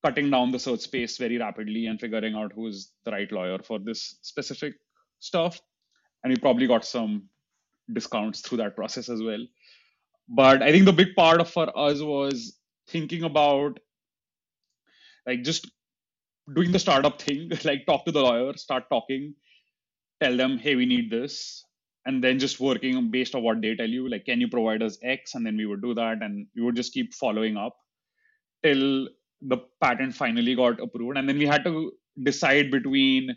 cutting 0.06 0.30
down 0.30 0.52
the 0.52 0.60
search 0.60 0.82
space 0.82 1.18
very 1.18 1.38
rapidly 1.40 1.88
and 1.88 2.00
figuring 2.00 2.36
out 2.36 2.54
who's 2.54 2.92
the 3.06 3.12
right 3.12 3.32
lawyer 3.32 3.58
for 3.60 3.80
this 3.80 4.20
specific 4.22 4.76
stuff. 5.20 5.60
And 6.24 6.32
we 6.32 6.38
probably 6.38 6.68
got 6.68 6.86
some 6.86 7.30
discounts 7.92 8.42
through 8.42 8.60
that 8.60 8.76
process 8.76 9.10
as 9.10 9.22
well. 9.24 9.44
But 10.28 10.62
I 10.62 10.72
think 10.72 10.86
the 10.86 10.94
big 10.94 11.16
part 11.16 11.42
of 11.42 11.50
for 11.50 11.68
us 11.78 12.02
was 12.02 12.58
thinking 12.88 13.24
about 13.24 13.80
like 15.26 15.42
just 15.44 15.72
doing 16.54 16.72
the 16.72 16.80
startup 16.80 17.20
thing, 17.20 17.52
like 17.64 17.86
talk 17.88 18.06
to 18.06 18.12
the 18.12 18.22
lawyer, 18.22 18.56
start 18.58 18.84
talking, 18.90 19.34
tell 20.22 20.38
them, 20.38 20.60
hey, 20.60 20.76
we 20.76 20.86
need 20.86 21.10
this. 21.10 21.64
And 22.06 22.24
then 22.24 22.38
just 22.38 22.60
working 22.60 23.10
based 23.10 23.34
on 23.34 23.42
what 23.42 23.62
they 23.62 23.76
tell 23.76 23.90
you, 23.90 24.08
like, 24.08 24.26
can 24.26 24.40
you 24.40 24.48
provide 24.48 24.84
us 24.84 25.00
X? 25.04 25.34
And 25.34 25.44
then 25.44 25.58
we 25.58 25.66
would 25.66 25.82
do 25.82 25.96
that. 25.96 26.22
And 26.22 26.46
we 26.56 26.62
would 26.62 26.76
just 26.76 26.94
keep 26.94 27.16
following 27.16 27.58
up 27.58 27.76
till 28.62 29.08
the 29.42 29.58
patent 29.82 30.14
finally 30.14 30.56
got 30.56 30.80
approved 30.80 31.18
and 31.18 31.28
then 31.28 31.38
we 31.38 31.46
had 31.46 31.64
to 31.64 31.92
decide 32.24 32.72
between 32.72 33.36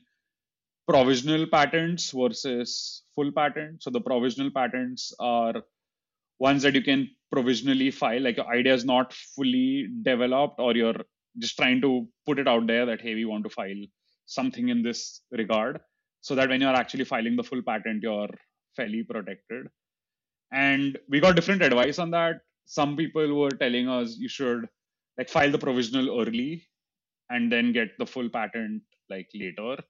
provisional 0.89 1.47
patents 1.47 2.11
versus 2.13 3.03
full 3.15 3.31
patent 3.33 3.83
so 3.83 3.91
the 3.91 4.01
provisional 4.01 4.51
patents 4.51 5.13
are 5.19 5.63
ones 6.39 6.63
that 6.63 6.75
you 6.75 6.83
can 6.83 7.09
provisionally 7.31 7.91
file. 7.91 8.23
Like 8.23 8.37
your 8.37 8.49
idea 8.49 8.75
is 8.75 8.85
not 8.85 9.13
fully 9.13 9.89
developed 10.03 10.61
or 10.61 10.75
you're 10.75 11.01
just 11.39 11.57
trying 11.57 11.81
to 11.83 12.09
put 12.27 12.39
it 12.39 12.49
out 12.49 12.67
there 12.67 12.87
that 12.87 13.01
hey 13.01 13.15
we 13.15 13.25
want 13.25 13.45
to 13.45 13.51
file 13.51 13.85
something 14.27 14.69
in 14.69 14.83
this 14.83 15.23
regard. 15.31 15.81
So 16.21 16.35
that 16.35 16.49
when 16.49 16.61
you're 16.61 16.75
actually 16.75 17.05
filing 17.05 17.37
the 17.37 17.45
full 17.45 17.63
patent 17.63 18.03
you're 18.03 18.31
fairly 18.77 19.03
protected. 19.03 19.67
And 20.53 20.99
we 21.09 21.21
got 21.21 21.37
different 21.37 21.63
advice 21.63 21.99
on 21.99 22.11
that. 22.13 22.41
Some 22.65 22.97
people 22.97 23.39
were 23.39 23.51
telling 23.51 23.89
us 23.89 24.17
you 24.19 24.29
should 24.29 24.69
like 25.19 25.29
file 25.29 25.51
the 25.51 25.59
provisional 25.59 26.21
early 26.21 26.65
and 27.31 27.53
then 27.53 27.73
get 27.73 27.89
the 27.99 28.07
full 28.07 28.29
patent 28.29 28.83
like 29.11 29.29
later. 29.35 29.83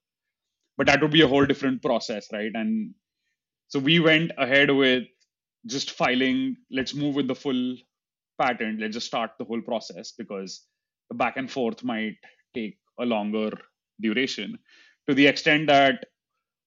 But 0.76 0.86
that 0.86 1.02
would 1.02 1.10
be 1.12 1.22
a 1.22 1.28
whole 1.28 1.46
different 1.46 1.82
process 1.82 2.28
right? 2.32 2.52
And 2.54 2.94
so 3.68 3.78
we 3.78 4.00
went 4.00 4.32
ahead 4.38 4.70
with 4.70 5.04
just 5.66 5.92
filing 5.92 6.56
let's 6.70 6.94
move 6.94 7.14
with 7.16 7.28
the 7.28 7.34
full 7.34 7.76
patent. 8.40 8.80
Let's 8.80 8.94
just 8.94 9.06
start 9.06 9.32
the 9.38 9.44
whole 9.44 9.62
process 9.62 10.12
because 10.12 10.64
the 11.10 11.16
back 11.16 11.36
and 11.36 11.50
forth 11.50 11.84
might 11.84 12.16
take 12.54 12.78
a 13.00 13.04
longer 13.04 13.50
duration. 14.00 14.58
To 15.08 15.14
the 15.14 15.26
extent 15.26 15.68
that 15.68 16.06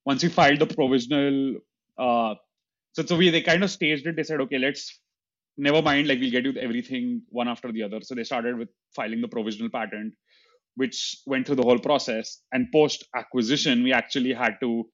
once 0.05 0.23
we 0.23 0.29
filed 0.29 0.59
the 0.59 0.67
provisional 0.67 1.57
uh, 1.97 2.35
so 2.93 3.05
so 3.05 3.17
we 3.17 3.29
they 3.29 3.41
kind 3.41 3.63
of 3.63 3.71
staged 3.71 4.07
it. 4.07 4.15
They 4.15 4.23
said 4.23 4.41
okay 4.41 4.57
let's 4.59 4.99
never 5.57 5.81
mind, 5.81 6.07
like 6.07 6.19
we'll 6.19 6.31
get 6.31 6.45
you 6.45 6.53
everything 6.53 7.21
one 7.29 7.47
after 7.47 7.71
the 7.71 7.83
other. 7.83 7.99
So 8.01 8.15
they 8.15 8.23
started 8.23 8.57
with 8.57 8.69
filing 8.95 9.21
the 9.21 9.27
provisional 9.27 9.69
patent, 9.69 10.13
which 10.75 11.17
went 11.25 11.45
through 11.45 11.57
the 11.57 11.63
whole 11.63 11.79
process. 11.79 12.41
And 12.51 12.67
post 12.71 13.05
acquisition, 13.15 13.83
we 13.83 13.93
actually 13.93 14.33
had 14.33 14.55
to 14.61 14.85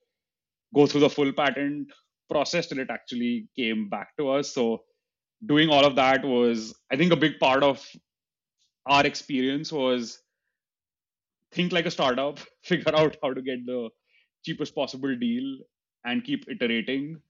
go 0.75 0.85
through 0.85 1.01
the 1.01 1.09
full 1.09 1.31
patent 1.33 1.87
process 2.29 2.67
till 2.67 2.79
it 2.79 2.89
actually 2.89 3.47
came 3.57 3.89
back 3.89 4.09
to 4.19 4.29
us. 4.29 4.53
So 4.53 4.83
doing 5.45 5.69
all 5.69 5.85
of 5.85 5.95
that 5.95 6.25
was, 6.25 6.73
I 6.91 6.97
think, 6.97 7.13
a 7.13 7.17
big 7.17 7.39
part 7.39 7.63
of 7.63 7.85
our 8.85 9.05
experience 9.05 9.71
was 9.71 10.21
think 11.51 11.71
like 11.71 11.85
a 11.85 11.91
startup, 11.91 12.39
figure 12.63 12.95
out 12.95 13.15
how 13.21 13.33
to 13.33 13.41
get 13.41 13.65
the 13.65 13.89
cheapest 14.43 14.75
possible 14.75 15.15
deal 15.17 15.57
and 16.05 16.23
keep 16.23 16.45
iterating 16.49 17.21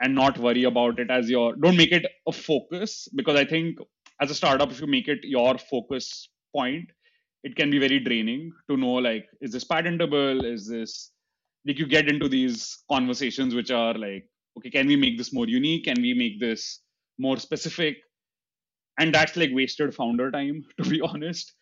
and 0.00 0.14
not 0.14 0.38
worry 0.38 0.64
about 0.64 0.98
it 0.98 1.10
as 1.10 1.28
your 1.30 1.54
don't 1.56 1.76
make 1.76 1.92
it 1.92 2.06
a 2.28 2.32
focus 2.32 3.08
because 3.14 3.36
i 3.36 3.44
think 3.44 3.78
as 4.20 4.30
a 4.30 4.34
startup 4.34 4.70
if 4.70 4.80
you 4.80 4.86
make 4.86 5.08
it 5.08 5.18
your 5.22 5.58
focus 5.58 6.30
point 6.56 6.90
it 7.42 7.56
can 7.56 7.70
be 7.70 7.78
very 7.78 7.98
draining 8.00 8.52
to 8.70 8.76
know 8.76 8.94
like 8.94 9.26
is 9.40 9.52
this 9.52 9.64
patentable? 9.64 10.44
Is 10.44 10.68
this 10.68 11.12
like 11.66 11.78
you 11.78 11.86
get 11.86 12.08
into 12.08 12.28
these 12.28 12.84
conversations 12.90 13.54
which 13.54 13.70
are 13.70 13.94
like 13.94 14.28
okay 14.58 14.70
can 14.70 14.86
we 14.86 14.96
make 14.96 15.18
this 15.18 15.32
more 15.32 15.48
unique? 15.48 15.84
Can 15.84 16.00
we 16.02 16.14
make 16.14 16.40
this 16.40 16.82
more 17.18 17.38
specific? 17.38 17.96
And 18.98 19.14
that's 19.14 19.36
like 19.36 19.50
wasted 19.52 19.94
founder 19.94 20.30
time 20.30 20.64
to 20.82 20.88
be 20.88 21.00
honest. 21.00 21.54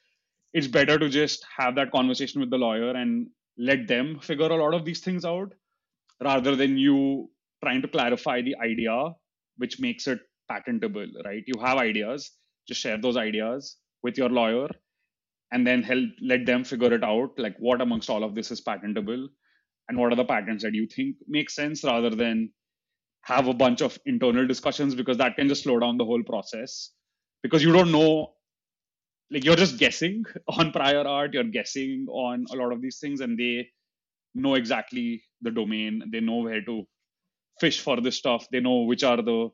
It's 0.54 0.66
better 0.68 0.98
to 0.98 1.08
just 1.08 1.46
have 1.56 1.76
that 1.76 1.92
conversation 1.92 2.40
with 2.40 2.50
the 2.50 2.58
lawyer 2.58 2.90
and 2.90 3.28
let 3.58 3.88
them 3.88 4.20
figure 4.20 4.46
a 4.46 4.56
lot 4.56 4.74
of 4.74 4.84
these 4.84 5.00
things 5.00 5.24
out 5.24 5.52
rather 6.22 6.56
than 6.56 6.78
you 6.78 7.30
trying 7.62 7.82
to 7.82 7.88
clarify 7.88 8.42
the 8.42 8.56
idea, 8.56 9.10
which 9.58 9.80
makes 9.80 10.06
it 10.06 10.20
patentable, 10.50 11.06
right? 11.24 11.44
You 11.46 11.60
have 11.60 11.78
ideas, 11.78 12.32
just 12.68 12.80
share 12.80 12.98
those 12.98 13.16
ideas 13.16 13.76
with 14.02 14.18
your 14.18 14.30
lawyer 14.30 14.68
and 15.52 15.66
then 15.66 15.82
help 15.82 16.04
let 16.22 16.46
them 16.46 16.64
figure 16.64 16.92
it 16.94 17.04
out 17.04 17.30
like 17.38 17.56
what 17.58 17.80
amongst 17.80 18.10
all 18.10 18.24
of 18.24 18.34
this 18.34 18.50
is 18.50 18.60
patentable 18.60 19.28
and 19.88 19.98
what 19.98 20.12
are 20.12 20.16
the 20.16 20.24
patents 20.24 20.62
that 20.64 20.74
you 20.74 20.86
think 20.86 21.16
make 21.28 21.50
sense 21.50 21.84
rather 21.84 22.10
than 22.10 22.50
have 23.22 23.48
a 23.48 23.54
bunch 23.54 23.82
of 23.82 23.98
internal 24.06 24.46
discussions 24.46 24.94
because 24.94 25.18
that 25.18 25.36
can 25.36 25.48
just 25.48 25.64
slow 25.64 25.78
down 25.78 25.98
the 25.98 26.04
whole 26.04 26.22
process 26.24 26.92
because 27.42 27.62
you 27.62 27.72
don't 27.72 27.92
know 27.92 28.34
like 29.30 29.44
you're 29.44 29.56
just 29.56 29.78
guessing 29.78 30.24
on 30.48 30.72
prior 30.72 31.06
art 31.06 31.34
you're 31.34 31.52
guessing 31.58 32.06
on 32.10 32.46
a 32.52 32.56
lot 32.56 32.72
of 32.72 32.82
these 32.82 32.98
things 32.98 33.20
and 33.20 33.38
they 33.38 33.68
know 34.34 34.54
exactly 34.54 35.22
the 35.42 35.50
domain 35.50 36.02
they 36.12 36.20
know 36.20 36.38
where 36.38 36.62
to 36.62 36.84
fish 37.60 37.80
for 37.80 38.00
this 38.00 38.16
stuff. 38.16 38.46
They 38.50 38.60
know 38.60 38.82
which 38.82 39.02
are 39.02 39.16
the 39.16 39.50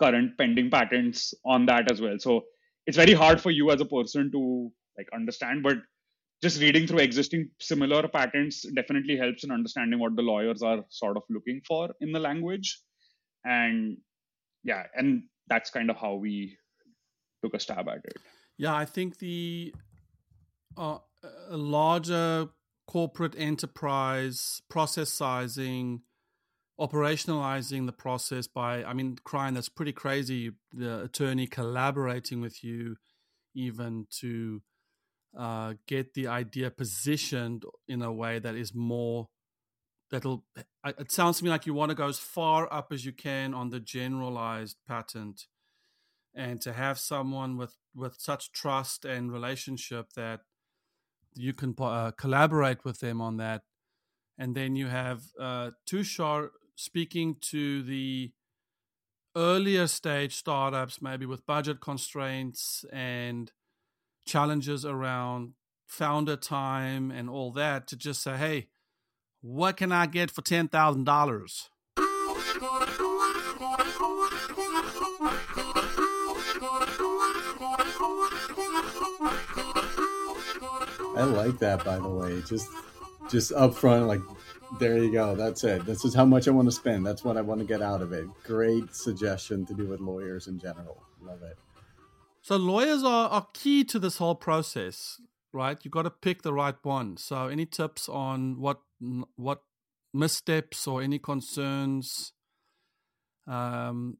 current 0.00 0.36
pending 0.38 0.70
patents 0.70 1.34
on 1.44 1.66
that 1.66 1.90
as 1.90 2.00
well. 2.00 2.16
So 2.18 2.42
it's 2.86 2.96
very 2.96 3.12
hard 3.12 3.40
for 3.40 3.50
you 3.50 3.70
as 3.70 3.80
a 3.80 3.84
person 3.84 4.30
to 4.32 4.70
like 4.96 5.08
understand, 5.14 5.62
but 5.62 5.76
just 6.42 6.60
reading 6.60 6.86
through 6.86 7.00
existing 7.00 7.50
similar 7.60 8.08
patents 8.08 8.64
definitely 8.74 9.16
helps 9.16 9.44
in 9.44 9.50
understanding 9.50 10.00
what 10.00 10.16
the 10.16 10.22
lawyers 10.22 10.62
are 10.62 10.84
sort 10.88 11.16
of 11.16 11.22
looking 11.28 11.60
for 11.68 11.90
in 12.00 12.12
the 12.12 12.18
language. 12.18 12.80
And 13.44 13.98
yeah, 14.64 14.84
and 14.94 15.24
that's 15.48 15.70
kind 15.70 15.90
of 15.90 15.96
how 15.96 16.14
we 16.14 16.56
took 17.44 17.54
a 17.54 17.60
stab 17.60 17.88
at 17.88 18.04
it. 18.04 18.16
Yeah, 18.56 18.74
I 18.74 18.84
think 18.84 19.18
the 19.18 19.74
uh, 20.76 20.98
larger 21.50 22.48
corporate 22.86 23.34
enterprise 23.38 24.62
process 24.68 25.10
sizing 25.10 26.02
operationalizing 26.80 27.86
the 27.86 27.92
process 27.92 28.46
by 28.46 28.82
i 28.84 28.92
mean 28.92 29.16
Krijn 29.24 29.54
that's 29.54 29.68
pretty 29.68 29.92
crazy 29.92 30.52
the 30.72 31.02
attorney 31.02 31.46
collaborating 31.46 32.40
with 32.40 32.64
you 32.64 32.96
even 33.54 34.06
to 34.20 34.62
uh, 35.36 35.74
get 35.86 36.14
the 36.14 36.26
idea 36.26 36.70
positioned 36.70 37.64
in 37.86 38.02
a 38.02 38.12
way 38.12 38.38
that 38.38 38.56
is 38.56 38.74
more 38.74 39.28
that'll 40.10 40.44
it 40.84 41.12
sounds 41.12 41.38
to 41.38 41.44
me 41.44 41.50
like 41.50 41.66
you 41.66 41.74
want 41.74 41.90
to 41.90 41.94
go 41.94 42.08
as 42.08 42.18
far 42.18 42.72
up 42.72 42.92
as 42.92 43.04
you 43.04 43.12
can 43.12 43.54
on 43.54 43.70
the 43.70 43.78
generalized 43.78 44.76
patent 44.88 45.46
and 46.34 46.60
to 46.60 46.72
have 46.72 46.98
someone 46.98 47.56
with 47.56 47.76
with 47.94 48.16
such 48.18 48.52
trust 48.52 49.04
and 49.04 49.32
relationship 49.32 50.12
that 50.14 50.40
you 51.34 51.52
can 51.52 51.74
uh, 51.78 52.10
collaborate 52.12 52.84
with 52.84 53.00
them 53.00 53.20
on 53.20 53.36
that. 53.38 53.62
And 54.38 54.54
then 54.54 54.76
you 54.76 54.86
have 54.86 55.22
uh, 55.38 55.70
Tushar 55.86 56.48
speaking 56.80 57.36
to 57.42 57.82
the 57.82 58.32
earlier 59.36 59.86
stage 59.86 60.34
startups, 60.34 61.02
maybe 61.02 61.26
with 61.26 61.44
budget 61.44 61.80
constraints 61.80 62.86
and 62.90 63.52
challenges 64.26 64.84
around 64.84 65.52
founder 65.86 66.36
time 66.36 67.10
and 67.10 67.28
all 67.28 67.52
that, 67.52 67.86
to 67.86 67.96
just 67.96 68.22
say, 68.22 68.36
hey, 68.36 68.68
what 69.42 69.76
can 69.76 69.92
I 69.92 70.06
get 70.06 70.30
for 70.30 70.40
$10,000? 70.40 71.68
I 81.16 81.24
like 81.24 81.58
that, 81.58 81.84
by 81.84 81.96
the 81.96 82.08
way. 82.08 82.40
Just, 82.46 82.68
just 83.28 83.52
up 83.52 83.74
front, 83.74 84.06
like, 84.06 84.22
there 84.78 84.98
you 84.98 85.12
go. 85.12 85.34
That's 85.34 85.64
it. 85.64 85.84
This 85.84 86.04
is 86.04 86.14
how 86.14 86.24
much 86.24 86.48
I 86.48 86.52
want 86.52 86.68
to 86.68 86.72
spend. 86.72 87.04
That's 87.06 87.24
what 87.24 87.36
I 87.36 87.40
want 87.40 87.60
to 87.60 87.66
get 87.66 87.82
out 87.82 88.02
of 88.02 88.12
it. 88.12 88.26
Great 88.44 88.94
suggestion 88.94 89.66
to 89.66 89.74
do 89.74 89.86
with 89.88 90.00
lawyers 90.00 90.46
in 90.46 90.58
general. 90.58 91.02
Love 91.22 91.42
it. 91.42 91.56
So 92.42 92.56
lawyers 92.56 93.02
are, 93.04 93.28
are 93.28 93.48
key 93.52 93.84
to 93.84 93.98
this 93.98 94.16
whole 94.16 94.34
process, 94.34 95.20
right? 95.52 95.78
You 95.82 95.90
got 95.90 96.02
to 96.02 96.10
pick 96.10 96.42
the 96.42 96.52
right 96.52 96.76
one. 96.82 97.16
So 97.16 97.48
any 97.48 97.66
tips 97.66 98.08
on 98.08 98.60
what 98.60 98.80
what 99.36 99.62
missteps 100.14 100.86
or 100.86 101.02
any 101.02 101.18
concerns? 101.18 102.32
Um, 103.46 104.18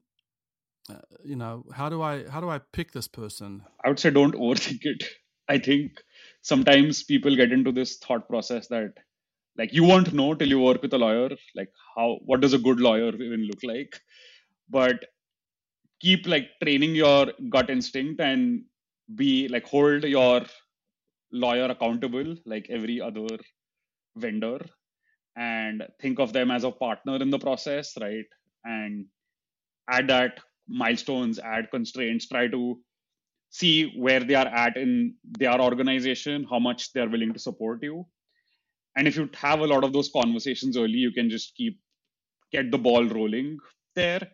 uh, 0.89 0.95
you 1.23 1.35
know, 1.35 1.65
how 1.73 1.89
do 1.89 2.01
I 2.01 2.27
how 2.27 2.41
do 2.41 2.49
I 2.49 2.59
pick 2.59 2.91
this 2.91 3.07
person? 3.07 3.63
I 3.83 3.89
would 3.89 3.99
say 3.99 4.11
don't 4.11 4.35
overthink 4.45 4.81
it. 4.83 5.03
I 5.47 5.57
think 5.57 6.01
sometimes 6.41 7.03
people 7.03 7.35
get 7.35 7.51
into 7.51 7.71
this 7.71 7.97
thought 7.97 8.27
process 8.29 8.67
that 8.67 8.93
like 9.57 9.73
you 9.73 9.83
won't 9.83 10.13
know 10.13 10.33
till 10.33 10.47
you 10.47 10.59
work 10.59 10.81
with 10.81 10.93
a 10.93 10.97
lawyer 10.97 11.29
like 11.55 11.69
how 11.95 12.17
what 12.25 12.41
does 12.41 12.53
a 12.53 12.57
good 12.57 12.79
lawyer 12.79 13.13
even 13.15 13.45
look 13.47 13.63
like. 13.63 13.99
But 14.69 15.05
keep 15.99 16.27
like 16.27 16.49
training 16.63 16.95
your 16.95 17.27
gut 17.49 17.69
instinct 17.69 18.21
and 18.21 18.63
be 19.15 19.47
like 19.47 19.65
hold 19.67 20.03
your 20.03 20.41
lawyer 21.31 21.65
accountable 21.65 22.35
like 22.45 22.67
every 22.69 22.99
other 23.01 23.37
vendor 24.15 24.59
and 25.37 25.83
think 26.01 26.19
of 26.19 26.33
them 26.33 26.51
as 26.51 26.63
a 26.63 26.71
partner 26.71 27.17
in 27.17 27.29
the 27.29 27.39
process 27.39 27.93
right? 27.99 28.25
And 28.63 29.05
add 29.89 30.07
that 30.09 30.39
milestones 30.67 31.39
add 31.39 31.69
constraints 31.71 32.27
try 32.27 32.47
to 32.47 32.79
see 33.49 33.93
where 33.97 34.21
they 34.21 34.35
are 34.35 34.47
at 34.47 34.77
in 34.77 35.15
their 35.39 35.59
organization 35.59 36.45
how 36.49 36.59
much 36.59 36.93
they're 36.93 37.09
willing 37.09 37.33
to 37.33 37.39
support 37.39 37.83
you 37.83 38.05
and 38.95 39.07
if 39.07 39.15
you 39.15 39.29
have 39.35 39.59
a 39.61 39.67
lot 39.67 39.83
of 39.83 39.93
those 39.93 40.09
conversations 40.09 40.77
early 40.77 41.01
you 41.07 41.11
can 41.11 41.29
just 41.29 41.55
keep 41.55 41.79
get 42.51 42.71
the 42.71 42.77
ball 42.77 43.05
rolling 43.05 43.57
there. 43.95 44.27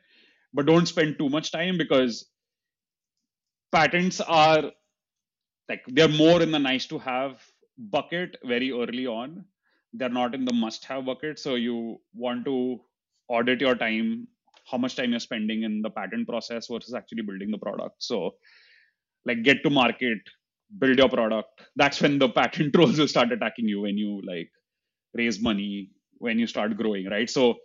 But 0.53 0.65
don't 0.65 0.87
spend 0.87 1.17
too 1.17 1.29
much 1.29 1.51
time 1.51 1.77
because 1.77 2.29
patents 3.71 4.21
are 4.21 4.71
like 5.69 5.83
they're 5.87 6.07
more 6.07 6.41
in 6.41 6.51
the 6.51 6.59
nice 6.59 6.85
to 6.87 6.97
have 6.99 7.43
bucket 7.77 8.37
very 8.43 8.71
early 8.71 9.05
on. 9.05 9.45
They're 9.93 10.09
not 10.09 10.33
in 10.33 10.45
the 10.45 10.53
must 10.53 10.85
have 10.85 11.05
bucket. 11.05 11.39
So 11.39 11.55
you 11.55 11.97
want 12.13 12.45
to 12.45 12.79
audit 13.29 13.61
your 13.61 13.75
time 13.75 14.27
how 14.69 14.77
much 14.77 14.95
time 14.95 15.11
you're 15.11 15.19
spending 15.19 15.63
in 15.63 15.81
the 15.81 15.89
patent 15.89 16.27
process 16.27 16.67
versus 16.67 16.93
actually 16.93 17.21
building 17.21 17.51
the 17.51 17.57
product. 17.57 17.95
So 17.99 18.35
like 19.25 19.43
get 19.43 19.63
to 19.63 19.69
market 19.69 20.19
build 20.79 20.97
your 20.97 21.09
product. 21.09 21.49
That's 21.75 22.01
when 22.01 22.19
the 22.19 22.29
patent 22.29 22.73
trolls 22.75 22.99
will 22.99 23.07
start 23.07 23.31
attacking 23.31 23.67
you 23.67 23.81
when 23.81 23.97
you 23.97 24.21
like 24.25 24.49
raise 25.13 25.41
money 25.41 25.89
when 26.19 26.39
you 26.39 26.47
start 26.47 26.77
growing 26.77 27.07
right? 27.09 27.29
So 27.29 27.55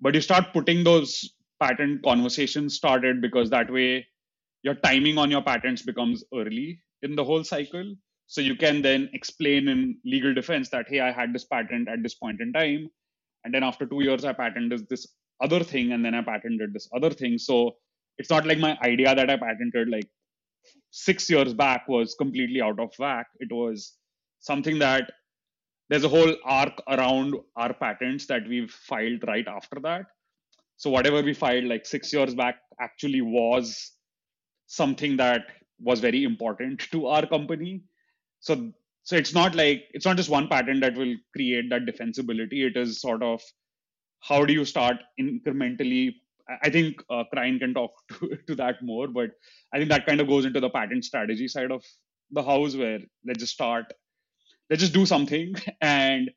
but 0.00 0.14
you 0.14 0.20
start 0.20 0.52
putting 0.52 0.84
those 0.84 1.34
patent 1.60 2.02
conversations 2.02 2.76
started 2.76 3.20
because 3.20 3.50
that 3.50 3.72
way 3.72 4.06
your 4.62 4.74
timing 4.74 5.18
on 5.18 5.30
your 5.30 5.42
patents 5.42 5.82
becomes 5.82 6.24
early 6.34 6.80
in 7.02 7.16
the 7.16 7.24
whole 7.24 7.44
cycle. 7.44 7.94
So 8.26 8.40
you 8.40 8.56
can 8.56 8.82
then 8.82 9.10
explain 9.12 9.68
in 9.68 9.98
legal 10.04 10.34
defense 10.34 10.70
that 10.70 10.86
hey 10.88 11.00
i 11.00 11.12
had 11.12 11.32
this 11.32 11.44
patent 11.44 11.88
at 11.88 12.02
this 12.02 12.14
point 12.14 12.40
in 12.40 12.52
time 12.52 12.88
and 13.44 13.54
then 13.54 13.62
after 13.62 13.86
2 13.86 14.02
years 14.02 14.24
i 14.24 14.32
patented 14.32 14.88
this 14.88 15.06
other 15.42 15.62
thing 15.62 15.92
and 15.92 16.04
then 16.04 16.14
i 16.14 16.22
patented 16.22 16.72
this 16.72 16.88
other 16.96 17.10
thing. 17.10 17.38
So 17.38 17.76
it's 18.18 18.30
not 18.30 18.46
like 18.46 18.58
my 18.58 18.78
idea 18.82 19.14
that 19.14 19.30
i 19.30 19.36
patented 19.36 19.88
like 19.88 20.08
six 20.96 21.28
years 21.28 21.52
back 21.52 21.88
was 21.88 22.14
completely 22.14 22.60
out 22.62 22.78
of 22.78 22.92
whack. 23.00 23.26
It 23.40 23.52
was 23.52 23.94
something 24.38 24.78
that 24.78 25.10
there's 25.88 26.04
a 26.04 26.08
whole 26.08 26.36
arc 26.44 26.80
around 26.88 27.34
our 27.56 27.74
patents 27.74 28.26
that 28.26 28.46
we've 28.48 28.70
filed 28.70 29.24
right 29.26 29.46
after 29.48 29.80
that. 29.82 30.06
So 30.76 30.90
whatever 30.90 31.20
we 31.20 31.34
filed 31.34 31.64
like 31.64 31.84
six 31.84 32.12
years 32.12 32.34
back 32.34 32.56
actually 32.80 33.22
was 33.22 33.92
something 34.68 35.16
that 35.16 35.42
was 35.80 35.98
very 35.98 36.22
important 36.22 36.78
to 36.92 37.08
our 37.08 37.26
company. 37.26 37.82
So 38.38 38.72
so 39.02 39.16
it's 39.16 39.34
not 39.34 39.56
like 39.56 39.84
it's 39.90 40.06
not 40.06 40.16
just 40.16 40.30
one 40.30 40.46
patent 40.46 40.80
that 40.82 40.96
will 40.96 41.16
create 41.34 41.70
that 41.70 41.86
defensibility. 41.86 42.66
It 42.68 42.76
is 42.76 43.00
sort 43.00 43.22
of 43.22 43.42
how 44.20 44.44
do 44.44 44.52
you 44.52 44.64
start 44.64 44.96
incrementally 45.20 46.14
I 46.48 46.70
think 46.70 47.02
uh, 47.10 47.24
can 47.32 47.74
talk 47.74 47.92
to, 48.20 48.38
to 48.48 48.54
that 48.56 48.82
more, 48.82 49.08
but 49.08 49.30
I 49.72 49.78
think 49.78 49.90
that 49.90 50.06
kind 50.06 50.20
of 50.20 50.28
goes 50.28 50.44
into 50.44 50.60
the 50.60 50.70
patent 50.70 51.04
strategy 51.04 51.48
side 51.48 51.70
of 51.70 51.84
the 52.30 52.42
house 52.42 52.76
where 52.76 53.00
let's 53.24 53.40
just 53.40 53.54
start, 53.54 53.92
let's 54.70 54.80
just 54.80 54.94
do 54.94 55.06
something 55.06 55.54
and 55.80 56.30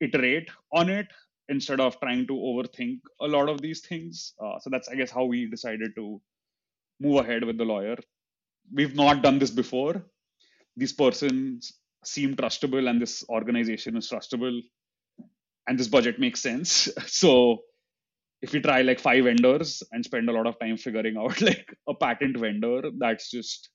iterate 0.00 0.50
on 0.72 0.88
it 0.88 1.06
instead 1.48 1.80
of 1.80 1.98
trying 2.00 2.26
to 2.26 2.32
overthink 2.32 3.00
a 3.20 3.26
lot 3.26 3.48
of 3.48 3.60
these 3.60 3.80
things. 3.80 4.34
Uh, 4.42 4.58
so 4.60 4.70
that's, 4.70 4.88
I 4.88 4.94
guess, 4.96 5.10
how 5.10 5.24
we 5.24 5.46
decided 5.46 5.94
to 5.96 6.20
move 7.00 7.16
ahead 7.24 7.44
with 7.44 7.58
the 7.58 7.64
lawyer. 7.64 7.96
We've 8.72 8.94
not 8.94 9.22
done 9.22 9.38
this 9.38 9.50
before. 9.50 10.04
These 10.76 10.92
persons 10.94 11.74
seem 12.04 12.36
trustable 12.36 12.88
and 12.88 13.00
this 13.00 13.24
organization 13.28 13.96
is 13.96 14.10
trustable 14.10 14.60
and 15.66 15.78
this 15.78 15.88
budget 15.88 16.18
makes 16.18 16.40
sense. 16.40 16.88
So 17.06 17.62
if 18.44 18.52
we 18.52 18.60
try 18.60 18.82
like 18.82 19.00
five 19.00 19.24
vendors 19.24 19.82
and 19.90 20.04
spend 20.04 20.28
a 20.28 20.32
lot 20.32 20.46
of 20.46 20.58
time 20.60 20.76
figuring 20.76 21.16
out 21.16 21.40
like 21.48 21.74
a 21.88 21.94
patent 21.94 22.36
vendor, 22.38 22.82
that's 22.98 23.30
just 23.30 23.70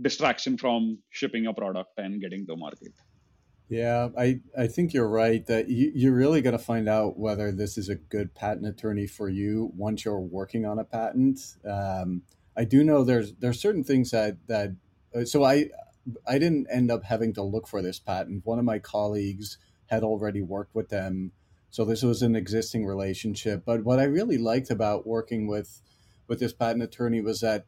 distraction 0.00 0.58
from 0.58 0.98
shipping 1.08 1.46
a 1.46 1.54
product 1.54 1.90
and 1.96 2.20
getting 2.20 2.46
to 2.46 2.54
market. 2.54 2.92
Yeah, 3.70 4.10
I, 4.18 4.40
I 4.56 4.66
think 4.66 4.92
you're 4.92 5.08
right 5.08 5.44
that 5.46 5.70
you, 5.70 5.90
you're 5.94 6.14
really 6.14 6.42
going 6.42 6.56
to 6.56 6.62
find 6.62 6.86
out 6.86 7.18
whether 7.18 7.50
this 7.50 7.78
is 7.78 7.88
a 7.88 7.94
good 7.94 8.34
patent 8.34 8.66
attorney 8.66 9.06
for 9.06 9.30
you 9.30 9.72
once 9.74 10.04
you're 10.04 10.20
working 10.20 10.66
on 10.66 10.78
a 10.78 10.84
patent. 10.84 11.40
Um, 11.66 12.22
I 12.54 12.64
do 12.64 12.84
know 12.84 13.04
there's 13.04 13.32
there's 13.40 13.58
certain 13.58 13.82
things 13.82 14.10
that 14.10 14.36
that 14.48 14.76
uh, 15.16 15.24
so 15.24 15.44
I 15.44 15.70
I 16.26 16.38
didn't 16.38 16.66
end 16.70 16.90
up 16.90 17.04
having 17.04 17.32
to 17.34 17.42
look 17.42 17.66
for 17.66 17.80
this 17.80 17.98
patent. 17.98 18.44
One 18.44 18.58
of 18.58 18.66
my 18.66 18.78
colleagues 18.78 19.56
had 19.86 20.02
already 20.02 20.42
worked 20.42 20.74
with 20.74 20.90
them 20.90 21.32
so 21.74 21.84
this 21.84 22.04
was 22.04 22.22
an 22.22 22.36
existing 22.36 22.86
relationship. 22.86 23.64
But 23.66 23.82
what 23.82 23.98
I 23.98 24.04
really 24.04 24.38
liked 24.38 24.70
about 24.70 25.08
working 25.08 25.48
with 25.48 25.82
with 26.28 26.38
this 26.38 26.52
patent 26.52 26.84
attorney 26.84 27.20
was 27.20 27.40
that 27.40 27.66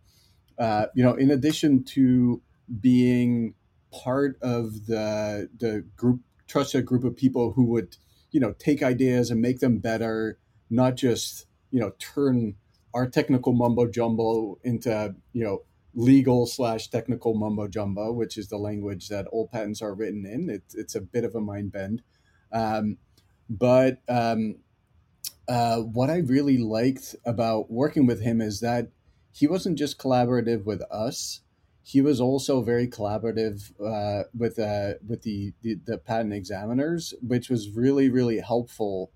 uh, 0.60 0.86
you 0.94 1.02
know, 1.02 1.14
in 1.14 1.28
addition 1.32 1.82
to 1.96 2.40
being 2.80 3.54
part 3.92 4.38
of 4.42 4.86
the 4.86 5.50
the 5.58 5.84
group 5.96 6.20
trusted 6.46 6.86
group 6.86 7.02
of 7.02 7.16
people 7.16 7.54
who 7.54 7.64
would 7.64 7.96
you 8.30 8.38
know 8.38 8.54
take 8.60 8.80
ideas 8.80 9.32
and 9.32 9.40
make 9.40 9.58
them 9.58 9.78
better, 9.78 10.38
not 10.70 10.94
just 10.94 11.46
you 11.72 11.80
know 11.80 11.90
turn 11.98 12.54
our 12.94 13.08
technical 13.08 13.54
mumbo 13.54 13.88
jumbo 13.88 14.56
into 14.62 15.16
you 15.32 15.42
know 15.42 15.64
legal 15.94 16.46
slash 16.46 16.90
technical 16.90 17.34
mumbo 17.34 17.66
jumbo, 17.66 18.12
which 18.12 18.38
is 18.38 18.46
the 18.50 18.56
language 18.56 19.08
that 19.08 19.26
all 19.32 19.48
patents 19.48 19.82
are 19.82 19.96
written 19.96 20.24
in. 20.24 20.48
It, 20.48 20.62
it's 20.74 20.94
a 20.94 21.00
bit 21.00 21.24
of 21.24 21.34
a 21.34 21.40
mind 21.40 21.72
bend. 21.72 22.02
Um, 22.52 22.98
but 23.48 24.02
um, 24.08 24.56
uh, 25.48 25.78
what 25.78 26.10
I 26.10 26.18
really 26.18 26.58
liked 26.58 27.14
about 27.24 27.70
working 27.70 28.06
with 28.06 28.22
him 28.22 28.40
is 28.40 28.60
that 28.60 28.88
he 29.32 29.46
wasn't 29.46 29.78
just 29.78 29.98
collaborative 29.98 30.64
with 30.64 30.82
us; 30.90 31.40
he 31.82 32.00
was 32.00 32.20
also 32.20 32.62
very 32.62 32.88
collaborative 32.88 33.72
uh, 33.80 34.24
with 34.36 34.58
uh, 34.58 34.94
with 35.06 35.22
the, 35.22 35.52
the 35.62 35.76
the 35.84 35.98
patent 35.98 36.32
examiners, 36.34 37.14
which 37.20 37.48
was 37.48 37.70
really 37.70 38.08
really 38.08 38.40
helpful 38.40 39.12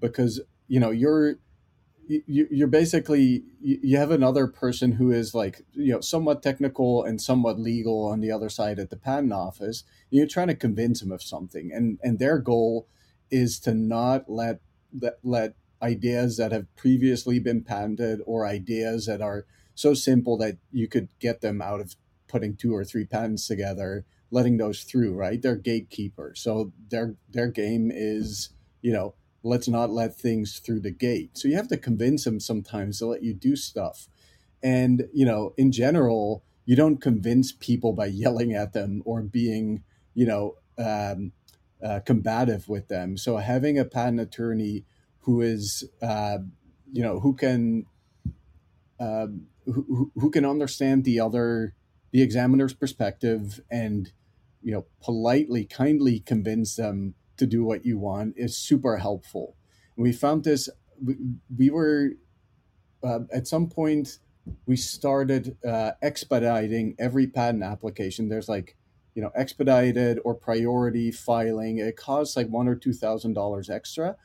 because 0.00 0.40
you 0.68 0.80
know 0.80 0.90
you're 0.90 1.36
you're 2.06 2.68
basically 2.68 3.44
you 3.62 3.96
have 3.96 4.10
another 4.10 4.46
person 4.46 4.92
who 4.92 5.10
is 5.10 5.34
like 5.34 5.62
you 5.72 5.92
know 5.92 6.00
somewhat 6.00 6.42
technical 6.42 7.02
and 7.02 7.20
somewhat 7.20 7.58
legal 7.58 8.06
on 8.06 8.20
the 8.20 8.30
other 8.30 8.50
side 8.50 8.78
at 8.78 8.90
the 8.90 8.96
patent 8.96 9.32
office 9.32 9.84
you're 10.10 10.26
trying 10.26 10.48
to 10.48 10.54
convince 10.54 11.00
them 11.00 11.12
of 11.12 11.22
something. 11.22 11.72
And 11.72 11.98
and 12.02 12.18
their 12.18 12.38
goal 12.38 12.86
is 13.30 13.58
to 13.60 13.74
not 13.74 14.28
let 14.28 14.60
let, 14.98 15.18
let 15.22 15.54
ideas 15.82 16.36
that 16.36 16.52
have 16.52 16.74
previously 16.76 17.38
been 17.38 17.62
patented 17.62 18.20
or 18.26 18.46
ideas 18.46 19.06
that 19.06 19.20
are 19.20 19.44
so 19.74 19.92
simple 19.92 20.36
that 20.38 20.56
you 20.70 20.86
could 20.88 21.08
get 21.18 21.40
them 21.40 21.60
out 21.60 21.80
of 21.80 21.96
putting 22.28 22.56
two 22.56 22.74
or 22.74 22.84
three 22.84 23.04
patents 23.04 23.46
together 23.46 24.04
letting 24.30 24.56
those 24.56 24.82
through 24.82 25.14
right 25.14 25.42
they're 25.42 25.56
gatekeepers 25.56 26.40
so 26.40 26.72
their 26.90 27.16
their 27.30 27.48
game 27.48 27.90
is 27.92 28.50
you 28.82 28.92
know 28.92 29.14
let's 29.44 29.68
not 29.68 29.90
let 29.90 30.16
things 30.16 30.58
through 30.58 30.80
the 30.80 30.90
gate. 30.90 31.36
So 31.36 31.46
you 31.46 31.54
have 31.56 31.68
to 31.68 31.76
convince 31.76 32.24
them 32.24 32.40
sometimes 32.40 32.98
to 32.98 33.06
let 33.06 33.22
you 33.22 33.34
do 33.34 33.54
stuff. 33.54 34.08
And, 34.62 35.04
you 35.12 35.26
know, 35.26 35.52
in 35.58 35.70
general, 35.70 36.42
you 36.64 36.74
don't 36.74 37.00
convince 37.00 37.52
people 37.52 37.92
by 37.92 38.06
yelling 38.06 38.54
at 38.54 38.72
them 38.72 39.02
or 39.04 39.22
being, 39.22 39.84
you 40.14 40.26
know, 40.26 40.56
um, 40.78 41.32
uh, 41.84 42.00
combative 42.00 42.68
with 42.68 42.88
them. 42.88 43.16
So 43.16 43.36
having 43.36 43.78
a 43.78 43.84
patent 43.84 44.20
attorney 44.20 44.84
who 45.20 45.42
is, 45.42 45.84
uh, 46.02 46.38
you 46.92 47.02
know, 47.02 47.20
who 47.20 47.34
can, 47.34 47.86
uh, 48.98 49.26
who, 49.66 50.10
who 50.14 50.30
can 50.30 50.44
understand 50.44 51.04
the 51.04 51.20
other, 51.20 51.74
the 52.10 52.22
examiner's 52.22 52.72
perspective 52.72 53.60
and, 53.70 54.12
you 54.62 54.72
know, 54.72 54.86
politely, 55.02 55.64
kindly 55.64 56.20
convince 56.20 56.76
them 56.76 57.14
to 57.36 57.46
do 57.46 57.64
what 57.64 57.84
you 57.84 57.98
want 57.98 58.34
is 58.36 58.56
super 58.56 58.98
helpful. 58.98 59.56
And 59.96 60.04
we 60.04 60.12
found 60.12 60.44
this, 60.44 60.68
we, 61.04 61.16
we 61.54 61.70
were 61.70 62.12
uh, 63.02 63.20
at 63.32 63.46
some 63.46 63.68
point, 63.68 64.18
we 64.66 64.76
started 64.76 65.56
uh, 65.66 65.92
expediting 66.02 66.94
every 66.98 67.26
patent 67.26 67.62
application. 67.62 68.28
There's 68.28 68.48
like, 68.48 68.76
you 69.14 69.22
know, 69.22 69.30
expedited 69.34 70.18
or 70.24 70.34
priority 70.34 71.10
filing. 71.10 71.78
It 71.78 71.96
costs 71.96 72.36
like 72.36 72.48
one 72.48 72.68
or 72.68 72.74
two 72.74 72.92
thousand 72.92 73.34
dollars 73.34 73.70
extra, 73.70 74.16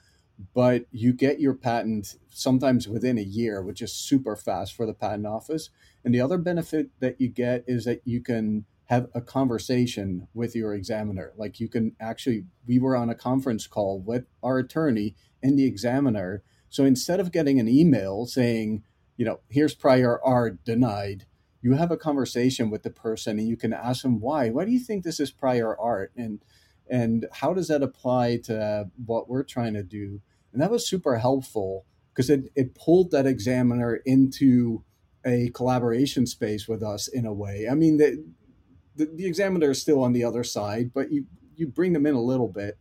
but 0.53 0.85
you 0.91 1.13
get 1.13 1.39
your 1.39 1.53
patent 1.53 2.15
sometimes 2.29 2.87
within 2.87 3.17
a 3.17 3.21
year, 3.21 3.61
which 3.61 3.81
is 3.81 3.93
super 3.93 4.35
fast 4.35 4.75
for 4.75 4.85
the 4.85 4.93
patent 4.93 5.27
office. 5.27 5.69
And 6.03 6.13
the 6.13 6.21
other 6.21 6.37
benefit 6.37 6.89
that 6.99 7.19
you 7.19 7.27
get 7.27 7.63
is 7.67 7.85
that 7.85 8.01
you 8.05 8.21
can 8.21 8.65
have 8.85 9.07
a 9.13 9.21
conversation 9.21 10.27
with 10.33 10.55
your 10.55 10.73
examiner. 10.73 11.33
Like 11.37 11.59
you 11.59 11.67
can 11.67 11.95
actually, 11.99 12.45
we 12.65 12.79
were 12.79 12.95
on 12.95 13.09
a 13.09 13.15
conference 13.15 13.67
call 13.67 13.99
with 13.99 14.25
our 14.41 14.57
attorney 14.57 15.15
and 15.43 15.59
the 15.59 15.65
examiner. 15.65 16.41
So 16.69 16.85
instead 16.85 17.19
of 17.19 17.31
getting 17.31 17.59
an 17.59 17.67
email 17.67 18.25
saying, 18.25 18.83
you 19.15 19.25
know, 19.25 19.41
here's 19.49 19.75
prior 19.75 20.19
art 20.23 20.63
denied, 20.63 21.25
you 21.61 21.73
have 21.73 21.91
a 21.91 21.97
conversation 21.97 22.69
with 22.69 22.83
the 22.83 22.89
person 22.89 23.39
and 23.39 23.47
you 23.47 23.57
can 23.57 23.73
ask 23.73 24.03
them 24.03 24.19
why. 24.19 24.49
Why 24.49 24.65
do 24.65 24.71
you 24.71 24.79
think 24.79 25.03
this 25.03 25.19
is 25.19 25.31
prior 25.31 25.77
art? 25.77 26.11
And 26.15 26.41
and 26.89 27.27
how 27.31 27.53
does 27.53 27.67
that 27.67 27.83
apply 27.83 28.37
to 28.45 28.89
what 29.05 29.29
we're 29.29 29.43
trying 29.43 29.73
to 29.75 29.83
do? 29.83 30.21
And 30.51 30.61
that 30.61 30.71
was 30.71 30.87
super 30.87 31.17
helpful 31.17 31.85
because 32.11 32.29
it, 32.29 32.51
it 32.55 32.73
pulled 32.75 33.11
that 33.11 33.27
examiner 33.27 34.01
into 34.05 34.83
a 35.25 35.51
collaboration 35.53 36.25
space 36.25 36.67
with 36.67 36.81
us 36.81 37.07
in 37.07 37.25
a 37.25 37.33
way. 37.33 37.67
I 37.69 37.75
mean, 37.75 37.97
the, 37.97 38.25
the, 38.95 39.05
the 39.05 39.25
examiner 39.27 39.71
is 39.71 39.81
still 39.81 40.01
on 40.01 40.13
the 40.13 40.23
other 40.23 40.43
side, 40.43 40.91
but 40.93 41.11
you, 41.11 41.25
you 41.55 41.67
bring 41.67 41.93
them 41.93 42.05
in 42.05 42.15
a 42.15 42.21
little 42.21 42.47
bit. 42.47 42.77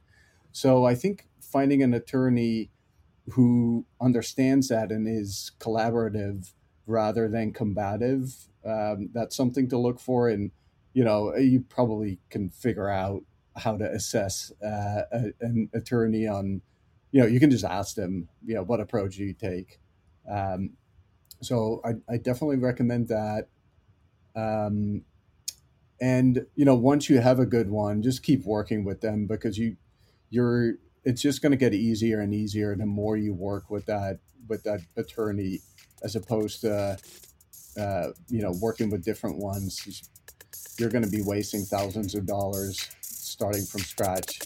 So 0.53 0.87
I 0.87 0.95
think 0.95 1.29
finding 1.41 1.83
an 1.83 1.93
attorney 1.95 2.71
who 3.33 3.85
understands 4.01 4.69
that 4.69 4.91
and 4.91 5.07
is 5.07 5.53
collaborative 5.61 6.53
rather 6.87 7.29
than 7.29 7.53
combative, 7.53 8.49
um, 8.69 9.11
that's 9.13 9.37
something 9.37 9.69
to 9.71 9.79
look 9.79 10.01
for. 10.01 10.29
And, 10.29 10.51
you 10.93 11.05
know, 11.05 11.35
you 11.37 11.61
probably 11.69 12.19
can 12.31 12.51
figure 12.51 12.89
out 12.89 13.23
how 13.57 13.77
to 13.77 13.85
assess 13.85 14.53
uh, 14.63 15.03
a, 15.13 15.33
an 15.41 15.71
attorney 15.75 16.27
on, 16.27 16.61
you 17.11 17.21
know, 17.21 17.27
you 17.27 17.41
can 17.41 17.51
just 17.51 17.65
ask 17.65 17.95
them, 17.95 18.29
you 18.45 18.55
know, 18.55 18.63
what 18.63 18.81
approach 18.81 19.17
do 19.17 19.25
you 19.25 19.35
take? 19.35 19.81
Um, 20.31 20.71
so 21.41 21.81
I, 21.85 21.95
I 22.13 22.17
definitely 22.19 22.57
recommend 22.57 23.09
that. 23.09 23.49
Um, 24.37 25.03
and 26.01 26.47
you 26.55 26.65
know 26.65 26.75
once 26.75 27.09
you 27.09 27.19
have 27.19 27.39
a 27.39 27.47
good 27.47 27.71
one 27.71 28.03
just 28.03 28.23
keep 28.23 28.45
working 28.45 28.85
with 28.85 29.01
them 29.01 29.27
because 29.27 29.59
you 29.59 29.77
you're 30.31 30.75
it's 31.05 31.23
just 31.23 31.43
going 31.43 31.51
to 31.51 31.57
get 31.57 31.75
easier 31.75 32.21
and 32.21 32.35
easier 32.35 32.75
the 32.77 32.87
more 32.87 33.17
you 33.17 33.35
work 33.35 33.71
with 33.71 33.87
that 33.87 34.19
with 34.49 34.63
that 34.63 34.81
attorney 34.97 35.61
as 36.03 36.15
opposed 36.15 36.61
to 36.61 36.97
uh, 37.79 38.09
you 38.29 38.43
know 38.43 38.53
working 38.61 38.91
with 38.91 39.05
different 39.05 39.37
ones 39.37 40.05
you're 40.79 40.91
going 40.91 41.05
to 41.05 41.11
be 41.11 41.23
wasting 41.23 41.65
thousands 41.65 42.15
of 42.15 42.27
dollars 42.27 42.89
starting 43.01 43.65
from 43.65 43.81
scratch 43.81 44.39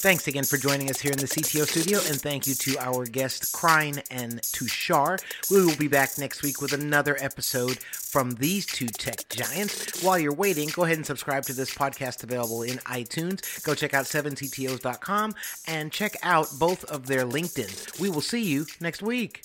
Thanks 0.00 0.28
again 0.28 0.44
for 0.44 0.56
joining 0.56 0.90
us 0.90 1.00
here 1.00 1.10
in 1.10 1.18
the 1.18 1.26
CTO 1.26 1.66
studio, 1.66 1.98
and 2.06 2.20
thank 2.20 2.46
you 2.46 2.54
to 2.54 2.78
our 2.78 3.04
guests, 3.04 3.52
Krijn 3.52 4.00
and 4.12 4.40
Tushar. 4.42 5.20
We 5.50 5.66
will 5.66 5.76
be 5.76 5.88
back 5.88 6.18
next 6.18 6.44
week 6.44 6.62
with 6.62 6.72
another 6.72 7.16
episode 7.18 7.80
from 8.08 8.32
these 8.36 8.64
two 8.64 8.86
tech 8.86 9.28
giants. 9.28 10.02
While 10.02 10.18
you're 10.18 10.32
waiting, 10.34 10.70
go 10.72 10.84
ahead 10.84 10.96
and 10.96 11.06
subscribe 11.06 11.44
to 11.44 11.52
this 11.52 11.74
podcast 11.74 12.22
available 12.22 12.62
in 12.62 12.78
iTunes. 12.78 13.62
Go 13.64 13.74
check 13.74 13.92
out 13.94 14.06
7CTOs.com 14.06 15.34
and 15.66 15.92
check 15.92 16.16
out 16.22 16.48
both 16.58 16.84
of 16.84 17.06
their 17.06 17.24
LinkedIn. 17.24 18.00
We 18.00 18.08
will 18.08 18.20
see 18.20 18.42
you 18.42 18.66
next 18.80 19.02
week. 19.02 19.42